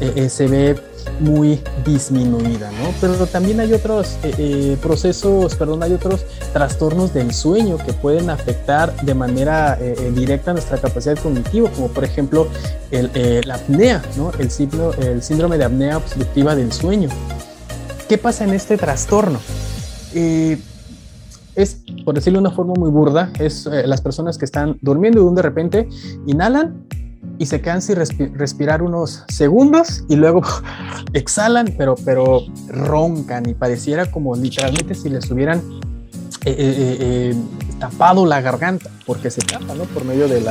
[0.00, 0.78] eh, eh, se ve
[1.20, 2.92] muy disminuida, ¿no?
[3.00, 8.30] Pero también hay otros eh, eh, procesos, perdón, hay otros trastornos del sueño que pueden
[8.30, 12.48] afectar de manera eh, directa nuestra capacidad cognitiva, como por ejemplo
[12.90, 14.30] la apnea, ¿no?
[14.38, 14.48] El,
[15.04, 17.08] el síndrome de apnea obstructiva del sueño.
[18.08, 19.40] ¿Qué pasa en este trastorno?
[21.56, 25.34] es, por decirlo de una forma muy burda, es las personas que están durmiendo y
[25.34, 25.88] de repente
[26.26, 26.84] inhalan
[27.38, 30.42] y se quedan sin respirar unos segundos y luego
[31.12, 35.58] exhalan, pero, pero roncan y pareciera como literalmente si les hubieran
[36.44, 37.34] eh, eh, eh,
[37.90, 39.84] tapado la garganta, porque se tapa, ¿no?
[39.84, 40.42] Por medio de,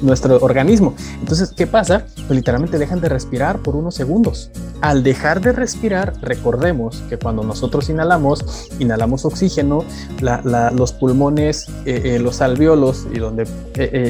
[0.00, 0.94] nuestro organismo.
[1.20, 2.06] Entonces, ¿qué pasa?
[2.26, 4.50] Pues literalmente dejan de respirar por unos segundos.
[4.80, 9.84] Al dejar de respirar, recordemos que cuando nosotros inhalamos, inhalamos oxígeno,
[10.20, 13.46] los pulmones, los alveolos y donde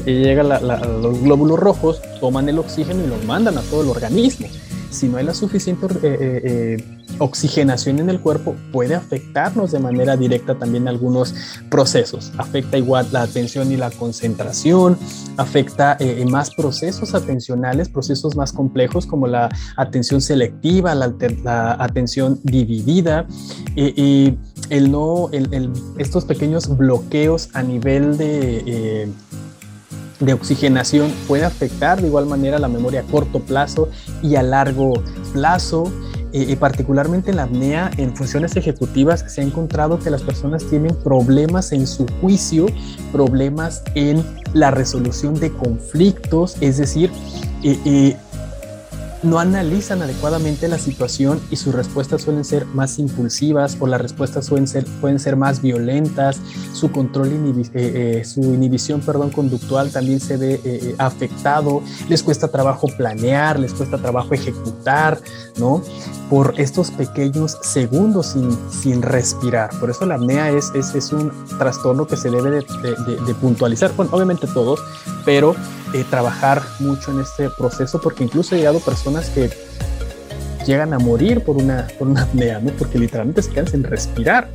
[0.04, 4.46] llegan los glóbulos rojos, toman el oxígeno y lo mandan a todo el organismo
[4.90, 6.84] si no hay la suficiente eh, eh, eh,
[7.18, 11.34] oxigenación en el cuerpo, puede afectarnos de manera directa también algunos
[11.70, 12.32] procesos.
[12.36, 14.98] Afecta igual la atención y la concentración,
[15.36, 23.26] afecta más procesos atencionales, procesos más complejos como la atención selectiva, la, atención dividida
[23.76, 24.36] y
[24.70, 25.30] el no,
[25.98, 29.08] estos pequeños bloqueos a nivel de
[30.20, 33.88] de oxigenación puede afectar de igual manera la memoria a corto plazo
[34.22, 34.94] y a largo
[35.32, 35.92] plazo.
[36.32, 40.94] y particularmente en la apnea, en funciones ejecutivas, se ha encontrado que las personas tienen
[40.96, 42.66] problemas en su juicio,
[43.10, 47.10] problemas en la resolución de conflictos, es decir,
[47.62, 48.16] eh,
[49.26, 54.46] no analizan adecuadamente la situación y sus respuestas suelen ser más impulsivas o las respuestas
[54.46, 56.40] suelen ser, pueden ser más violentas,
[56.72, 62.48] su control, eh, eh, su inhibición perdón, conductual también se ve eh, afectado, les cuesta
[62.48, 65.20] trabajo planear, les cuesta trabajo ejecutar,
[65.58, 65.82] ¿no?
[66.30, 69.70] Por estos pequeños segundos sin, sin respirar.
[69.78, 73.92] Por eso la apnea es, es, es un trastorno que se debe de, de puntualizar.
[73.96, 74.80] Bueno, obviamente todos,
[75.24, 75.54] pero
[75.92, 79.50] eh, trabajar mucho en este proceso porque incluso he llegado personas que
[80.66, 82.70] llegan a morir por una, por una apnea, ¿no?
[82.72, 84.48] Porque literalmente se quedan sin respirar.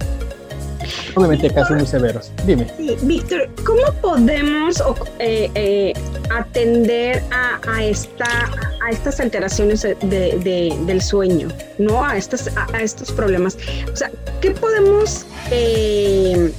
[1.16, 2.32] Obviamente casos muy severos.
[2.46, 2.68] Dime.
[3.04, 4.82] Víctor, ¿cómo podemos
[5.20, 5.94] eh, eh,
[6.30, 8.50] atender a, a, esta,
[8.86, 12.04] a estas alteraciones de, del sueño, ¿no?
[12.04, 13.58] A, estas, a, estos problemas.
[13.92, 14.10] O sea,
[14.42, 16.52] ¿qué podemos eh,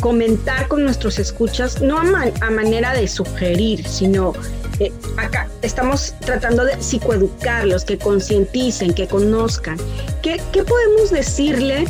[0.00, 4.32] comentar con nuestros escuchas, no a, manera de sugerir, sino
[4.80, 9.78] eh, acá estamos tratando de psicoeducarlos, que concienticen, que conozcan.
[10.22, 11.86] ¿Qué, podemos decirle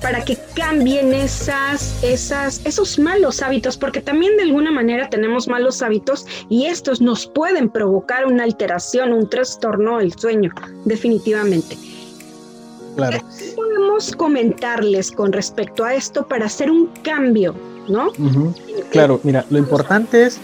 [0.00, 3.76] para que cambien esas, esas, esos malos hábitos?
[3.76, 9.12] Porque también de alguna manera tenemos malos hábitos y estos nos pueden provocar una alteración,
[9.12, 10.52] un trastorno del sueño,
[10.84, 11.78] definitivamente.
[12.96, 13.20] Claro.
[13.38, 17.54] ¿Qué podemos comentarles con respecto a esto para hacer un cambio,
[17.88, 18.12] no?
[18.90, 20.38] Claro, mira, lo importante es,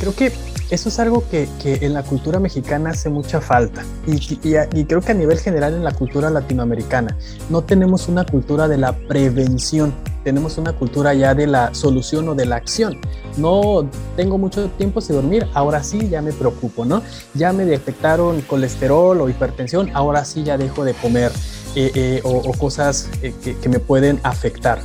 [0.00, 0.32] creo que
[0.70, 5.12] eso es algo que, en la cultura mexicana hace mucha falta y, y, creo que
[5.12, 7.16] a nivel general en la cultura latinoamericana
[7.50, 12.34] no tenemos una cultura de la prevención, tenemos una cultura ya de la solución o
[12.34, 12.98] de la acción.
[13.36, 17.02] No tengo mucho tiempo sin dormir, ahora sí ya me preocupo, ¿no?
[17.34, 21.32] Ya me detectaron colesterol o hipertensión, ahora sí ya dejo de comer.
[21.74, 24.80] Eh, eh, o, cosas eh, que, me pueden afectar.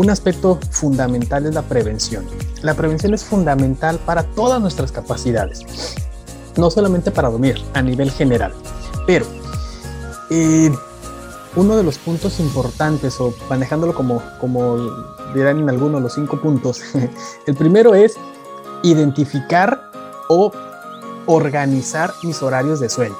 [0.00, 2.24] Un aspecto fundamental es la prevención.
[2.62, 5.60] La prevención es fundamental para todas nuestras capacidades,
[6.56, 8.54] no solamente para dormir, a nivel general.
[9.06, 9.26] Pero
[11.54, 14.78] uno de los puntos importantes, o manejándolo como, como
[15.34, 16.80] dirán en algunos los cinco puntos,
[17.46, 18.14] el primero es
[18.82, 19.90] identificar
[20.30, 20.50] o
[21.26, 23.18] organizar mis horarios de sueño.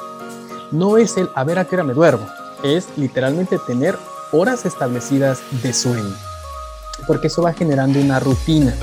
[0.70, 2.26] No es el a ver a qué hora me duermo,
[2.62, 3.98] es literalmente tener
[4.32, 6.16] horas establecidas de sueño,
[7.06, 8.74] porque eso va generando una rutina.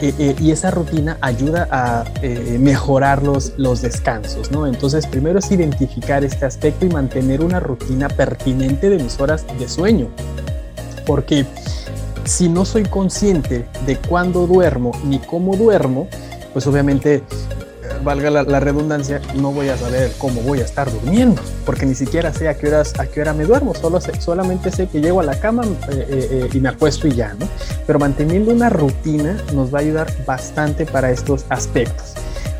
[0.00, 4.64] Y esa rutina ayuda a eh, mejorar los, los descansos, ¿no?
[4.68, 9.68] Entonces, primero es identificar este aspecto y mantener una rutina pertinente de mis horas de
[9.68, 10.06] sueño,
[11.04, 11.46] porque
[12.28, 16.06] si no soy consciente de cuándo duermo ni cómo duermo,
[16.52, 17.24] pues obviamente
[17.98, 22.32] valga la, redundancia, no voy a saber cómo voy a estar durmiendo, porque ni siquiera
[22.32, 25.24] sé a qué horas, a qué hora me duermo, solo solamente sé que llego a
[25.24, 27.48] la cama eh, eh, eh, y me acuesto y ya, ¿no?
[27.86, 32.14] Pero manteniendo una rutina nos va a ayudar bastante para estos aspectos.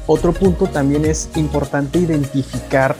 [0.07, 2.97] Otro punto también es importante identificar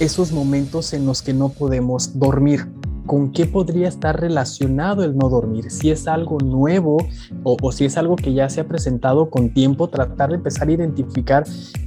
[0.00, 2.66] esos momentos en los que no podemos dormir
[3.12, 6.96] con qué podría estar relacionado el no dormir, si es algo nuevo
[7.42, 10.72] o, si es algo que ya se ha presentado con tiempo, tratar de empezar a
[10.72, 11.44] identificar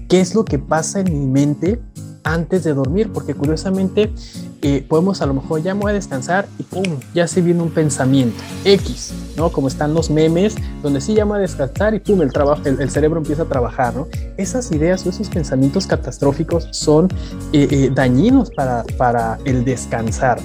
[0.08, 1.82] qué es lo que pasa en mi mente
[2.24, 4.14] antes de dormir, porque curiosamente
[4.62, 8.38] eh, podemos a lo mejor ya a descansar y pum, ya se viene un pensamiento
[8.64, 9.52] X, ¿no?
[9.52, 10.54] Como están los memes,
[10.84, 14.08] donde sí llama a descansar y pum, el, trabajo, el, cerebro empieza a trabajar, ¿no?
[14.38, 17.08] Esas ideas o esos pensamientos catastróficos son
[17.52, 20.38] eh, eh, dañinos para, para el descansar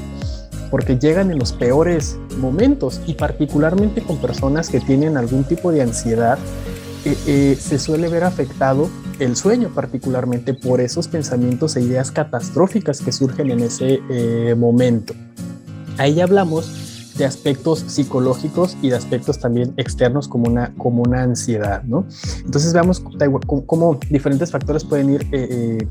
[0.70, 5.82] porque llegan en los peores momentos y particularmente con personas que tienen algún tipo de
[5.82, 6.38] ansiedad,
[7.02, 8.88] se suele ver afectado
[9.20, 15.14] el sueño, particularmente por esos pensamientos e ideas catastróficas que surgen en ese eh, momento.
[15.98, 21.82] Ahí hablamos de aspectos psicológicos y de aspectos también externos como una, como una ansiedad,
[21.82, 22.06] ¿no?
[22.44, 23.02] Entonces veamos
[23.66, 25.88] cómo, diferentes factores pueden ir eh, eh,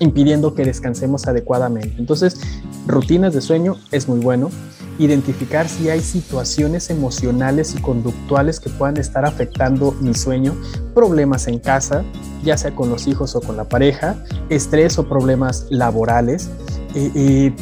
[0.00, 1.94] impidiendo que descansemos adecuadamente.
[1.98, 2.40] Entonces,
[2.86, 4.50] rutinas de sueño es muy bueno
[4.98, 10.54] identificar si hay situaciones emocionales y conductuales que puedan estar afectando mi sueño,
[10.94, 12.04] problemas en casa,
[12.42, 14.16] ya sea con los hijos o con la pareja,
[14.48, 16.48] estrés o problemas laborales.
[16.94, 17.52] Eh, eh,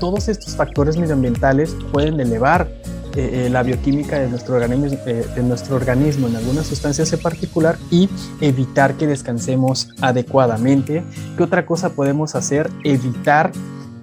[0.00, 2.68] todos estos factores medioambientales pueden elevar
[3.16, 8.08] eh, la bioquímica de nuestro, organismo, de nuestro organismo en algunas sustancias en particular y
[8.40, 11.02] evitar que descansemos adecuadamente.
[11.36, 12.70] ¿Qué otra cosa podemos hacer?
[12.84, 13.52] Evitar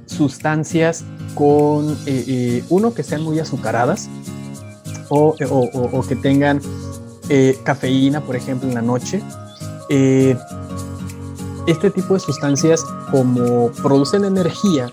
[0.05, 4.09] sustancias con eh, eh, uno que sean muy azucaradas
[5.09, 5.35] o,
[6.07, 6.59] que tengan
[7.29, 9.21] eh, cafeína, por ejemplo, en la noche.
[11.67, 14.89] este tipo de sustancias, como producen energía,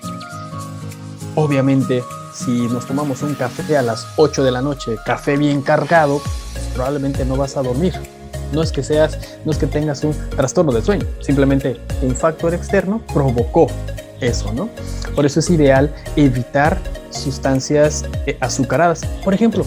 [1.34, 2.02] obviamente,
[2.44, 6.22] si nos tomamos un café a las 8 de la noche, café bien cargado,
[6.74, 7.94] probablemente no vas a dormir.
[8.52, 12.54] No es que seas, no es que tengas un trastorno de sueño, simplemente un factor
[12.54, 13.66] externo provocó
[14.20, 14.68] eso, ¿no?
[15.14, 16.78] Por eso es ideal evitar
[17.10, 19.02] sustancias eh, azucaradas.
[19.24, 19.64] Por ejemplo,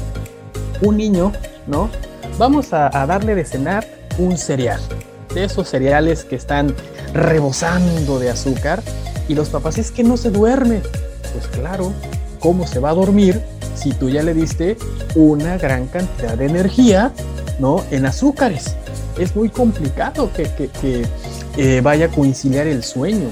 [0.81, 1.31] un niño,
[1.67, 1.89] ¿no?
[2.37, 3.85] Vamos a, darle de cenar
[4.17, 4.81] un cereal,
[5.33, 6.75] de esos cereales que están
[7.13, 8.81] rebosando de azúcar
[9.27, 10.81] y los papás es que no se duerme.
[11.33, 11.93] Pues claro,
[12.43, 13.41] ¿cómo se va a dormir
[13.73, 14.77] si tú ya le diste
[15.15, 17.13] una gran cantidad de energía,
[17.57, 17.81] ¿no?
[17.89, 18.75] En azúcares.
[19.17, 21.05] Es muy complicado que,
[21.57, 23.29] eh, vaya a conciliar el sueño.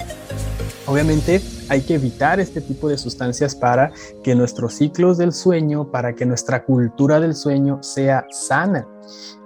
[0.88, 3.91] Obviamente hay que evitar este tipo de sustancias para
[4.24, 8.88] que nuestros ciclos del sueño, para que nuestra cultura del sueño sea sana.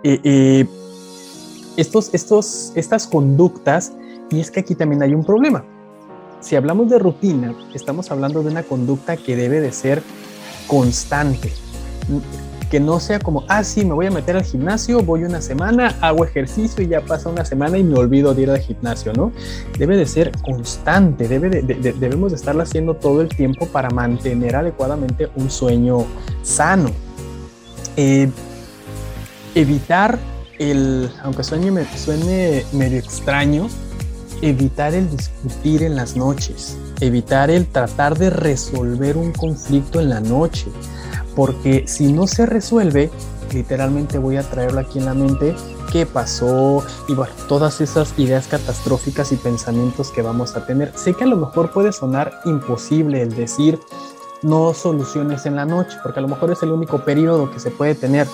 [0.04, 0.66] Eh, eh,
[1.76, 3.94] estos, estos, estas conductas,
[4.30, 5.66] y es que aquí también hay un problema.
[6.46, 10.04] Si hablamos de rutina, estamos hablando de una conducta que debe de ser
[10.68, 11.52] constante
[12.70, 15.96] que no sea como, ah, sí, me voy a meter al gimnasio, voy una semana,
[16.02, 19.32] hago ejercicio y ya pasa una semana y me olvido de ir al gimnasio, ¿no?
[19.80, 24.56] Debe de ser constante, debe de, debemos de estarlo haciendo todo el tiempo para mantener
[24.56, 26.06] adecuadamente un sueño
[26.44, 26.92] sano.
[27.98, 28.30] Eh,
[29.56, 30.20] evitar
[30.60, 33.68] el, aunque suene, suene medio extraño,
[34.46, 40.20] evitar el discutir en las noches, evitar el tratar de resolver un conflicto en la
[40.20, 40.68] noche
[41.36, 43.10] porque si no se resuelve,
[43.52, 45.56] literalmente voy a traerlo aquí en la mente
[45.92, 50.92] qué pasó y bueno, todas esas ideas catastróficas y pensamientos que vamos a tener.
[50.96, 53.80] Sé que a lo mejor puede sonar imposible el decir
[54.44, 57.72] no soluciones en la noche, porque a lo mejor es el único periodo que se
[57.72, 58.28] puede tener,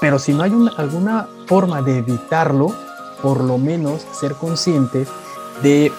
[0.00, 2.72] pero si no hay alguna forma de evitarlo,
[3.20, 5.06] por lo menos ser consciente
[5.62, 5.92] de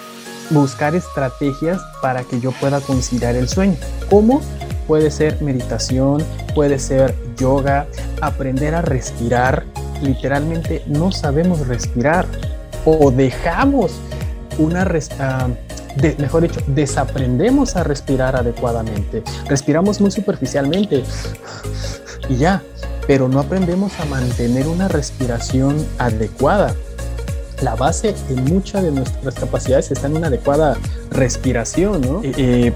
[0.49, 3.77] buscar estrategias para que yo pueda conciliar el sueño.
[4.09, 4.41] ¿Cómo?
[4.87, 7.87] Puede ser meditación, puede ser yoga,
[8.21, 9.63] aprender a respirar.
[10.01, 12.25] Literalmente no sabemos respirar
[12.85, 13.91] o dejamos
[14.57, 19.23] una uh, mejor dicho, desaprendemos a respirar adecuadamente.
[19.47, 21.03] Respiramos muy superficialmente
[22.29, 22.61] y ya,
[23.07, 26.73] pero no aprendemos a mantener una respiración adecuada.
[27.61, 30.77] La base en muchas de nuestras capacidades está en una adecuada
[31.11, 32.21] respiración, ¿no?
[32.23, 32.73] Eh, eh,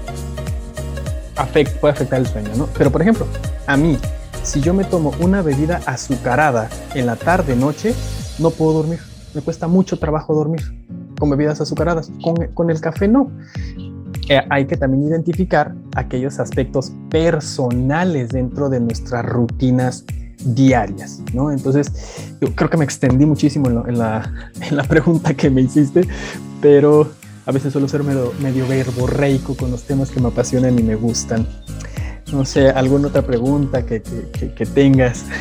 [1.80, 2.68] puede afectar el sueño, ¿no?
[2.78, 3.26] Pero por ejemplo,
[3.66, 3.98] a mí,
[4.42, 7.94] si yo me tomo una bebida azucarada en la tarde, noche,
[8.38, 9.00] no puedo dormir.
[9.34, 10.62] Me cuesta mucho trabajo dormir
[11.18, 12.10] con bebidas azucaradas.
[12.54, 13.30] Con, el café no.
[14.28, 20.04] Eh, hay que también identificar aquellos aspectos personales dentro de nuestras rutinas
[20.44, 21.50] diarias, ¿no?
[21.50, 21.92] Entonces,
[22.40, 26.06] yo creo que me extendí muchísimo en, la, en la pregunta que me hiciste,
[26.60, 27.10] pero
[27.46, 30.96] a veces suelo ser medio, medio verborreico con los temas que me apasionan y me
[30.96, 31.46] gustan.
[32.32, 35.24] No sé, ¿alguna otra pregunta que, que, tengas?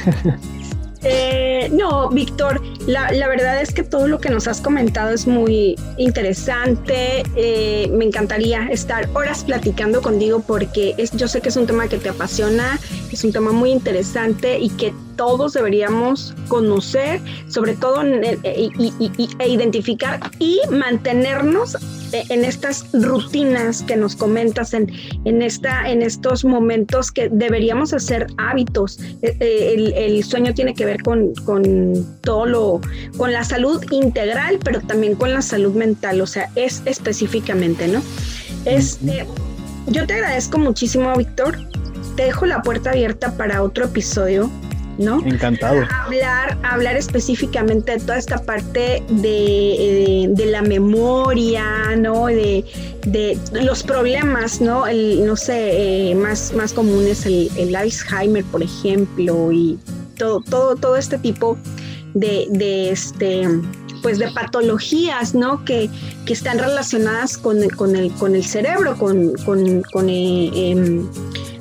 [1.07, 5.27] Eh, no, Víctor, la, la, verdad es que todo lo que nos has comentado es
[5.27, 7.23] muy interesante.
[7.35, 11.87] Eh, me encantaría estar horas platicando contigo porque es, yo sé que es un tema
[11.87, 12.79] que te apasiona
[13.11, 20.19] es un tema muy interesante y que todos deberíamos conocer, sobre todo e, e identificar
[20.39, 21.77] y mantenernos
[22.29, 24.91] en estas rutinas que nos comentas, en,
[25.25, 28.99] en, esta, en estos momentos que deberíamos hacer hábitos.
[29.21, 32.81] El, el sueño tiene que ver con, con, todo lo,
[33.17, 38.01] con la salud integral, pero también con la salud mental, o sea, es específicamente, ¿no?
[38.65, 39.25] Este,
[39.87, 41.57] yo te agradezco muchísimo, Víctor.
[42.15, 44.49] Te dejo la puerta abierta para otro episodio
[44.97, 45.21] ¿no?
[45.25, 45.83] Encantado.
[45.91, 52.27] Hablar, hablar específicamente de toda esta parte de, de, la memoria, ¿no?
[52.27, 52.63] De,
[53.05, 54.87] de, los problemas, ¿no?
[54.87, 59.77] El, no sé, eh, más, más comunes, el, el, Alzheimer, por ejemplo, y
[60.17, 61.57] todo, todo, todo este tipo
[62.13, 63.47] de, de este
[64.05, 65.65] pues de patologías, ¿no?
[65.65, 65.89] Que,
[66.27, 71.09] que están relacionadas con, con, el, con el cerebro, con, con, con eh, em,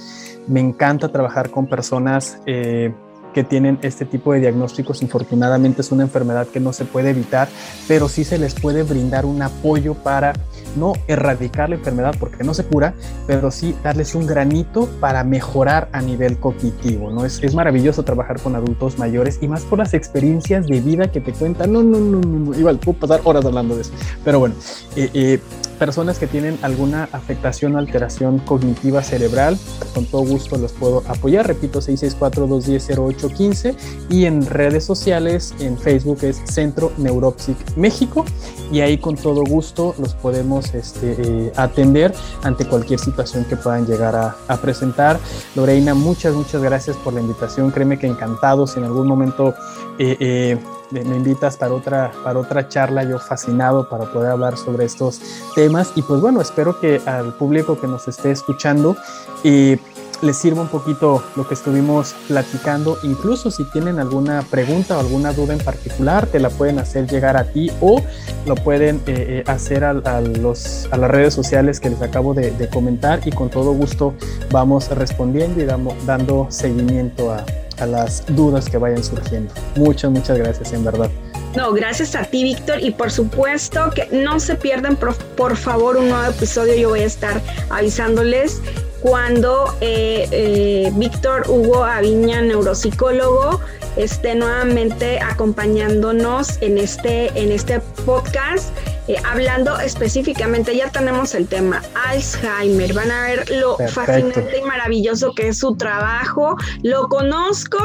[0.46, 2.94] Me encanta trabajar con personas eh,
[3.34, 5.02] que tienen este tipo de diagnósticos.
[5.04, 7.48] Infortunadamente es una enfermedad que no se puede evitar,
[7.88, 10.34] pero sí se les puede brindar un apoyo para
[10.80, 12.94] no erradicar la enfermedad porque no se cura,
[13.28, 17.26] pero sí darles un granito para mejorar a nivel cognitivo, ¿no?
[17.26, 21.22] Es, es maravilloso trabajar con adultos mayores y más por las experiencias de vida que
[21.22, 21.74] te cuentan.
[21.74, 23.92] No, no, no, no, igual puedo pasar horas hablando de eso,
[24.24, 24.56] pero bueno,
[24.96, 25.40] eh, eh,
[25.80, 29.58] personas que tienen alguna afectación o alteración cognitiva cerebral,
[29.96, 31.48] con todo gusto los puedo apoyar.
[31.48, 33.76] Repito, 664-210-0815
[34.10, 38.26] y en redes sociales, en Facebook es Centro Neuropsic México
[38.72, 42.14] y ahí con todo gusto los podemos este, eh, atender
[42.44, 45.18] ante cualquier situación que puedan llegar a, presentar.
[45.56, 47.72] Lorena, muchas, muchas gracias por la invitación.
[47.72, 49.56] Créeme que encantado si en algún momento...
[49.98, 50.58] Eh, eh,
[50.92, 55.22] me, invitas para otra, para otra charla, yo fascinado para poder hablar sobre estos
[55.56, 55.92] temas.
[55.96, 58.96] Y pues bueno, espero que al público que nos esté escuchando
[59.44, 59.80] y eh,
[60.22, 62.98] les sirva un poquito lo que estuvimos platicando.
[63.04, 67.38] Incluso si tienen alguna pregunta o alguna duda en particular, te la pueden hacer llegar
[67.38, 68.02] a ti o
[68.46, 73.32] lo pueden eh, eh, hacer a, las redes sociales que les acabo de, comentar y
[73.32, 74.14] con todo gusto
[74.52, 75.66] vamos respondiendo y
[76.06, 77.46] dando seguimiento a,
[77.80, 79.54] a las dudas que vayan surgiendo.
[79.76, 81.10] Muchas, muchas gracias, en verdad.
[81.56, 82.82] No, gracias a ti, Víctor.
[82.82, 86.76] Y por supuesto que no se pierdan, por, favor, un nuevo episodio.
[86.76, 88.62] Yo voy a estar avisándoles
[89.02, 93.62] cuando eh, eh, Víctor Hugo Aviña, neuropsicólogo,
[93.96, 98.76] esté nuevamente acompañándonos en este, en este podcast.
[99.08, 102.94] Eh, hablando específicamente, ya tenemos el tema Alzheimer.
[102.94, 106.56] Van a ver lo fascinante y maravilloso que es su trabajo.
[106.84, 107.80] Lo conozco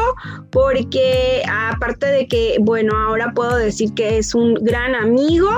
[0.50, 5.48] porque aparte de que, bueno, ahora puedo decir que es un gran amigo,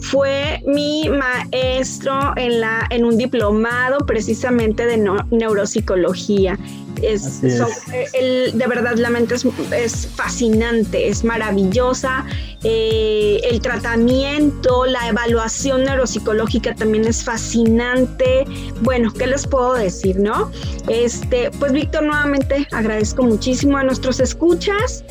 [0.00, 4.96] fue mi maestro en, la, en un diplomado precisamente de
[5.30, 6.58] neuropsicología.
[7.02, 12.26] Es, eh, de verdad, la mente es, fascinante, es maravillosa.
[12.62, 18.44] Eh, el tratamiento, la evaluación neuropsicológica también es fascinante.
[18.82, 20.50] Bueno, ¿qué les puedo decir, no?
[20.88, 25.04] Este, pues Víctor, nuevamente agradezco muchísimo a nuestros escuchas.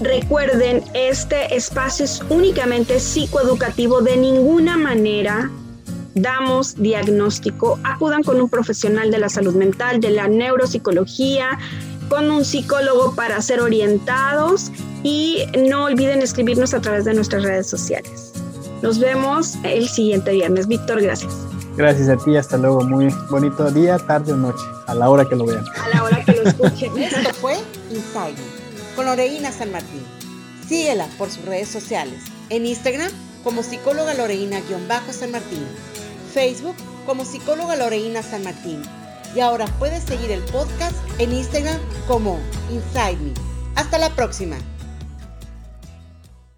[0.00, 5.50] Recuerden, este espacio es únicamente psicoeducativo, de ninguna manera
[6.14, 11.58] damos diagnóstico, acudan con un profesional de la salud mental, de la neuropsicología,
[12.08, 14.70] con un psicólogo para ser orientados
[15.02, 18.32] y no olviden escribirnos a través de nuestras redes sociales.
[18.82, 20.66] Nos vemos el siguiente viernes.
[20.66, 21.34] Víctor, gracias.
[21.76, 22.84] Gracias a ti, hasta luego.
[22.84, 25.64] Muy bonito día, tarde o noche, a la hora que lo vean.
[25.82, 26.96] A la hora que lo escuchen.
[27.02, 27.56] Esto fue
[27.90, 28.63] Inside
[28.94, 30.04] con Loreina San Martín.
[30.68, 32.22] Síguela por sus redes sociales.
[32.50, 33.10] En Instagram
[33.42, 35.66] como psicóloga Loreina-San Martín
[36.34, 36.74] Facebook
[37.06, 38.82] como psicóloga Loreina San Martín.
[39.36, 41.78] Y ahora puedes seguir el podcast en Instagram
[42.08, 42.38] como
[42.70, 43.32] Inside Me.
[43.76, 44.56] Hasta la próxima.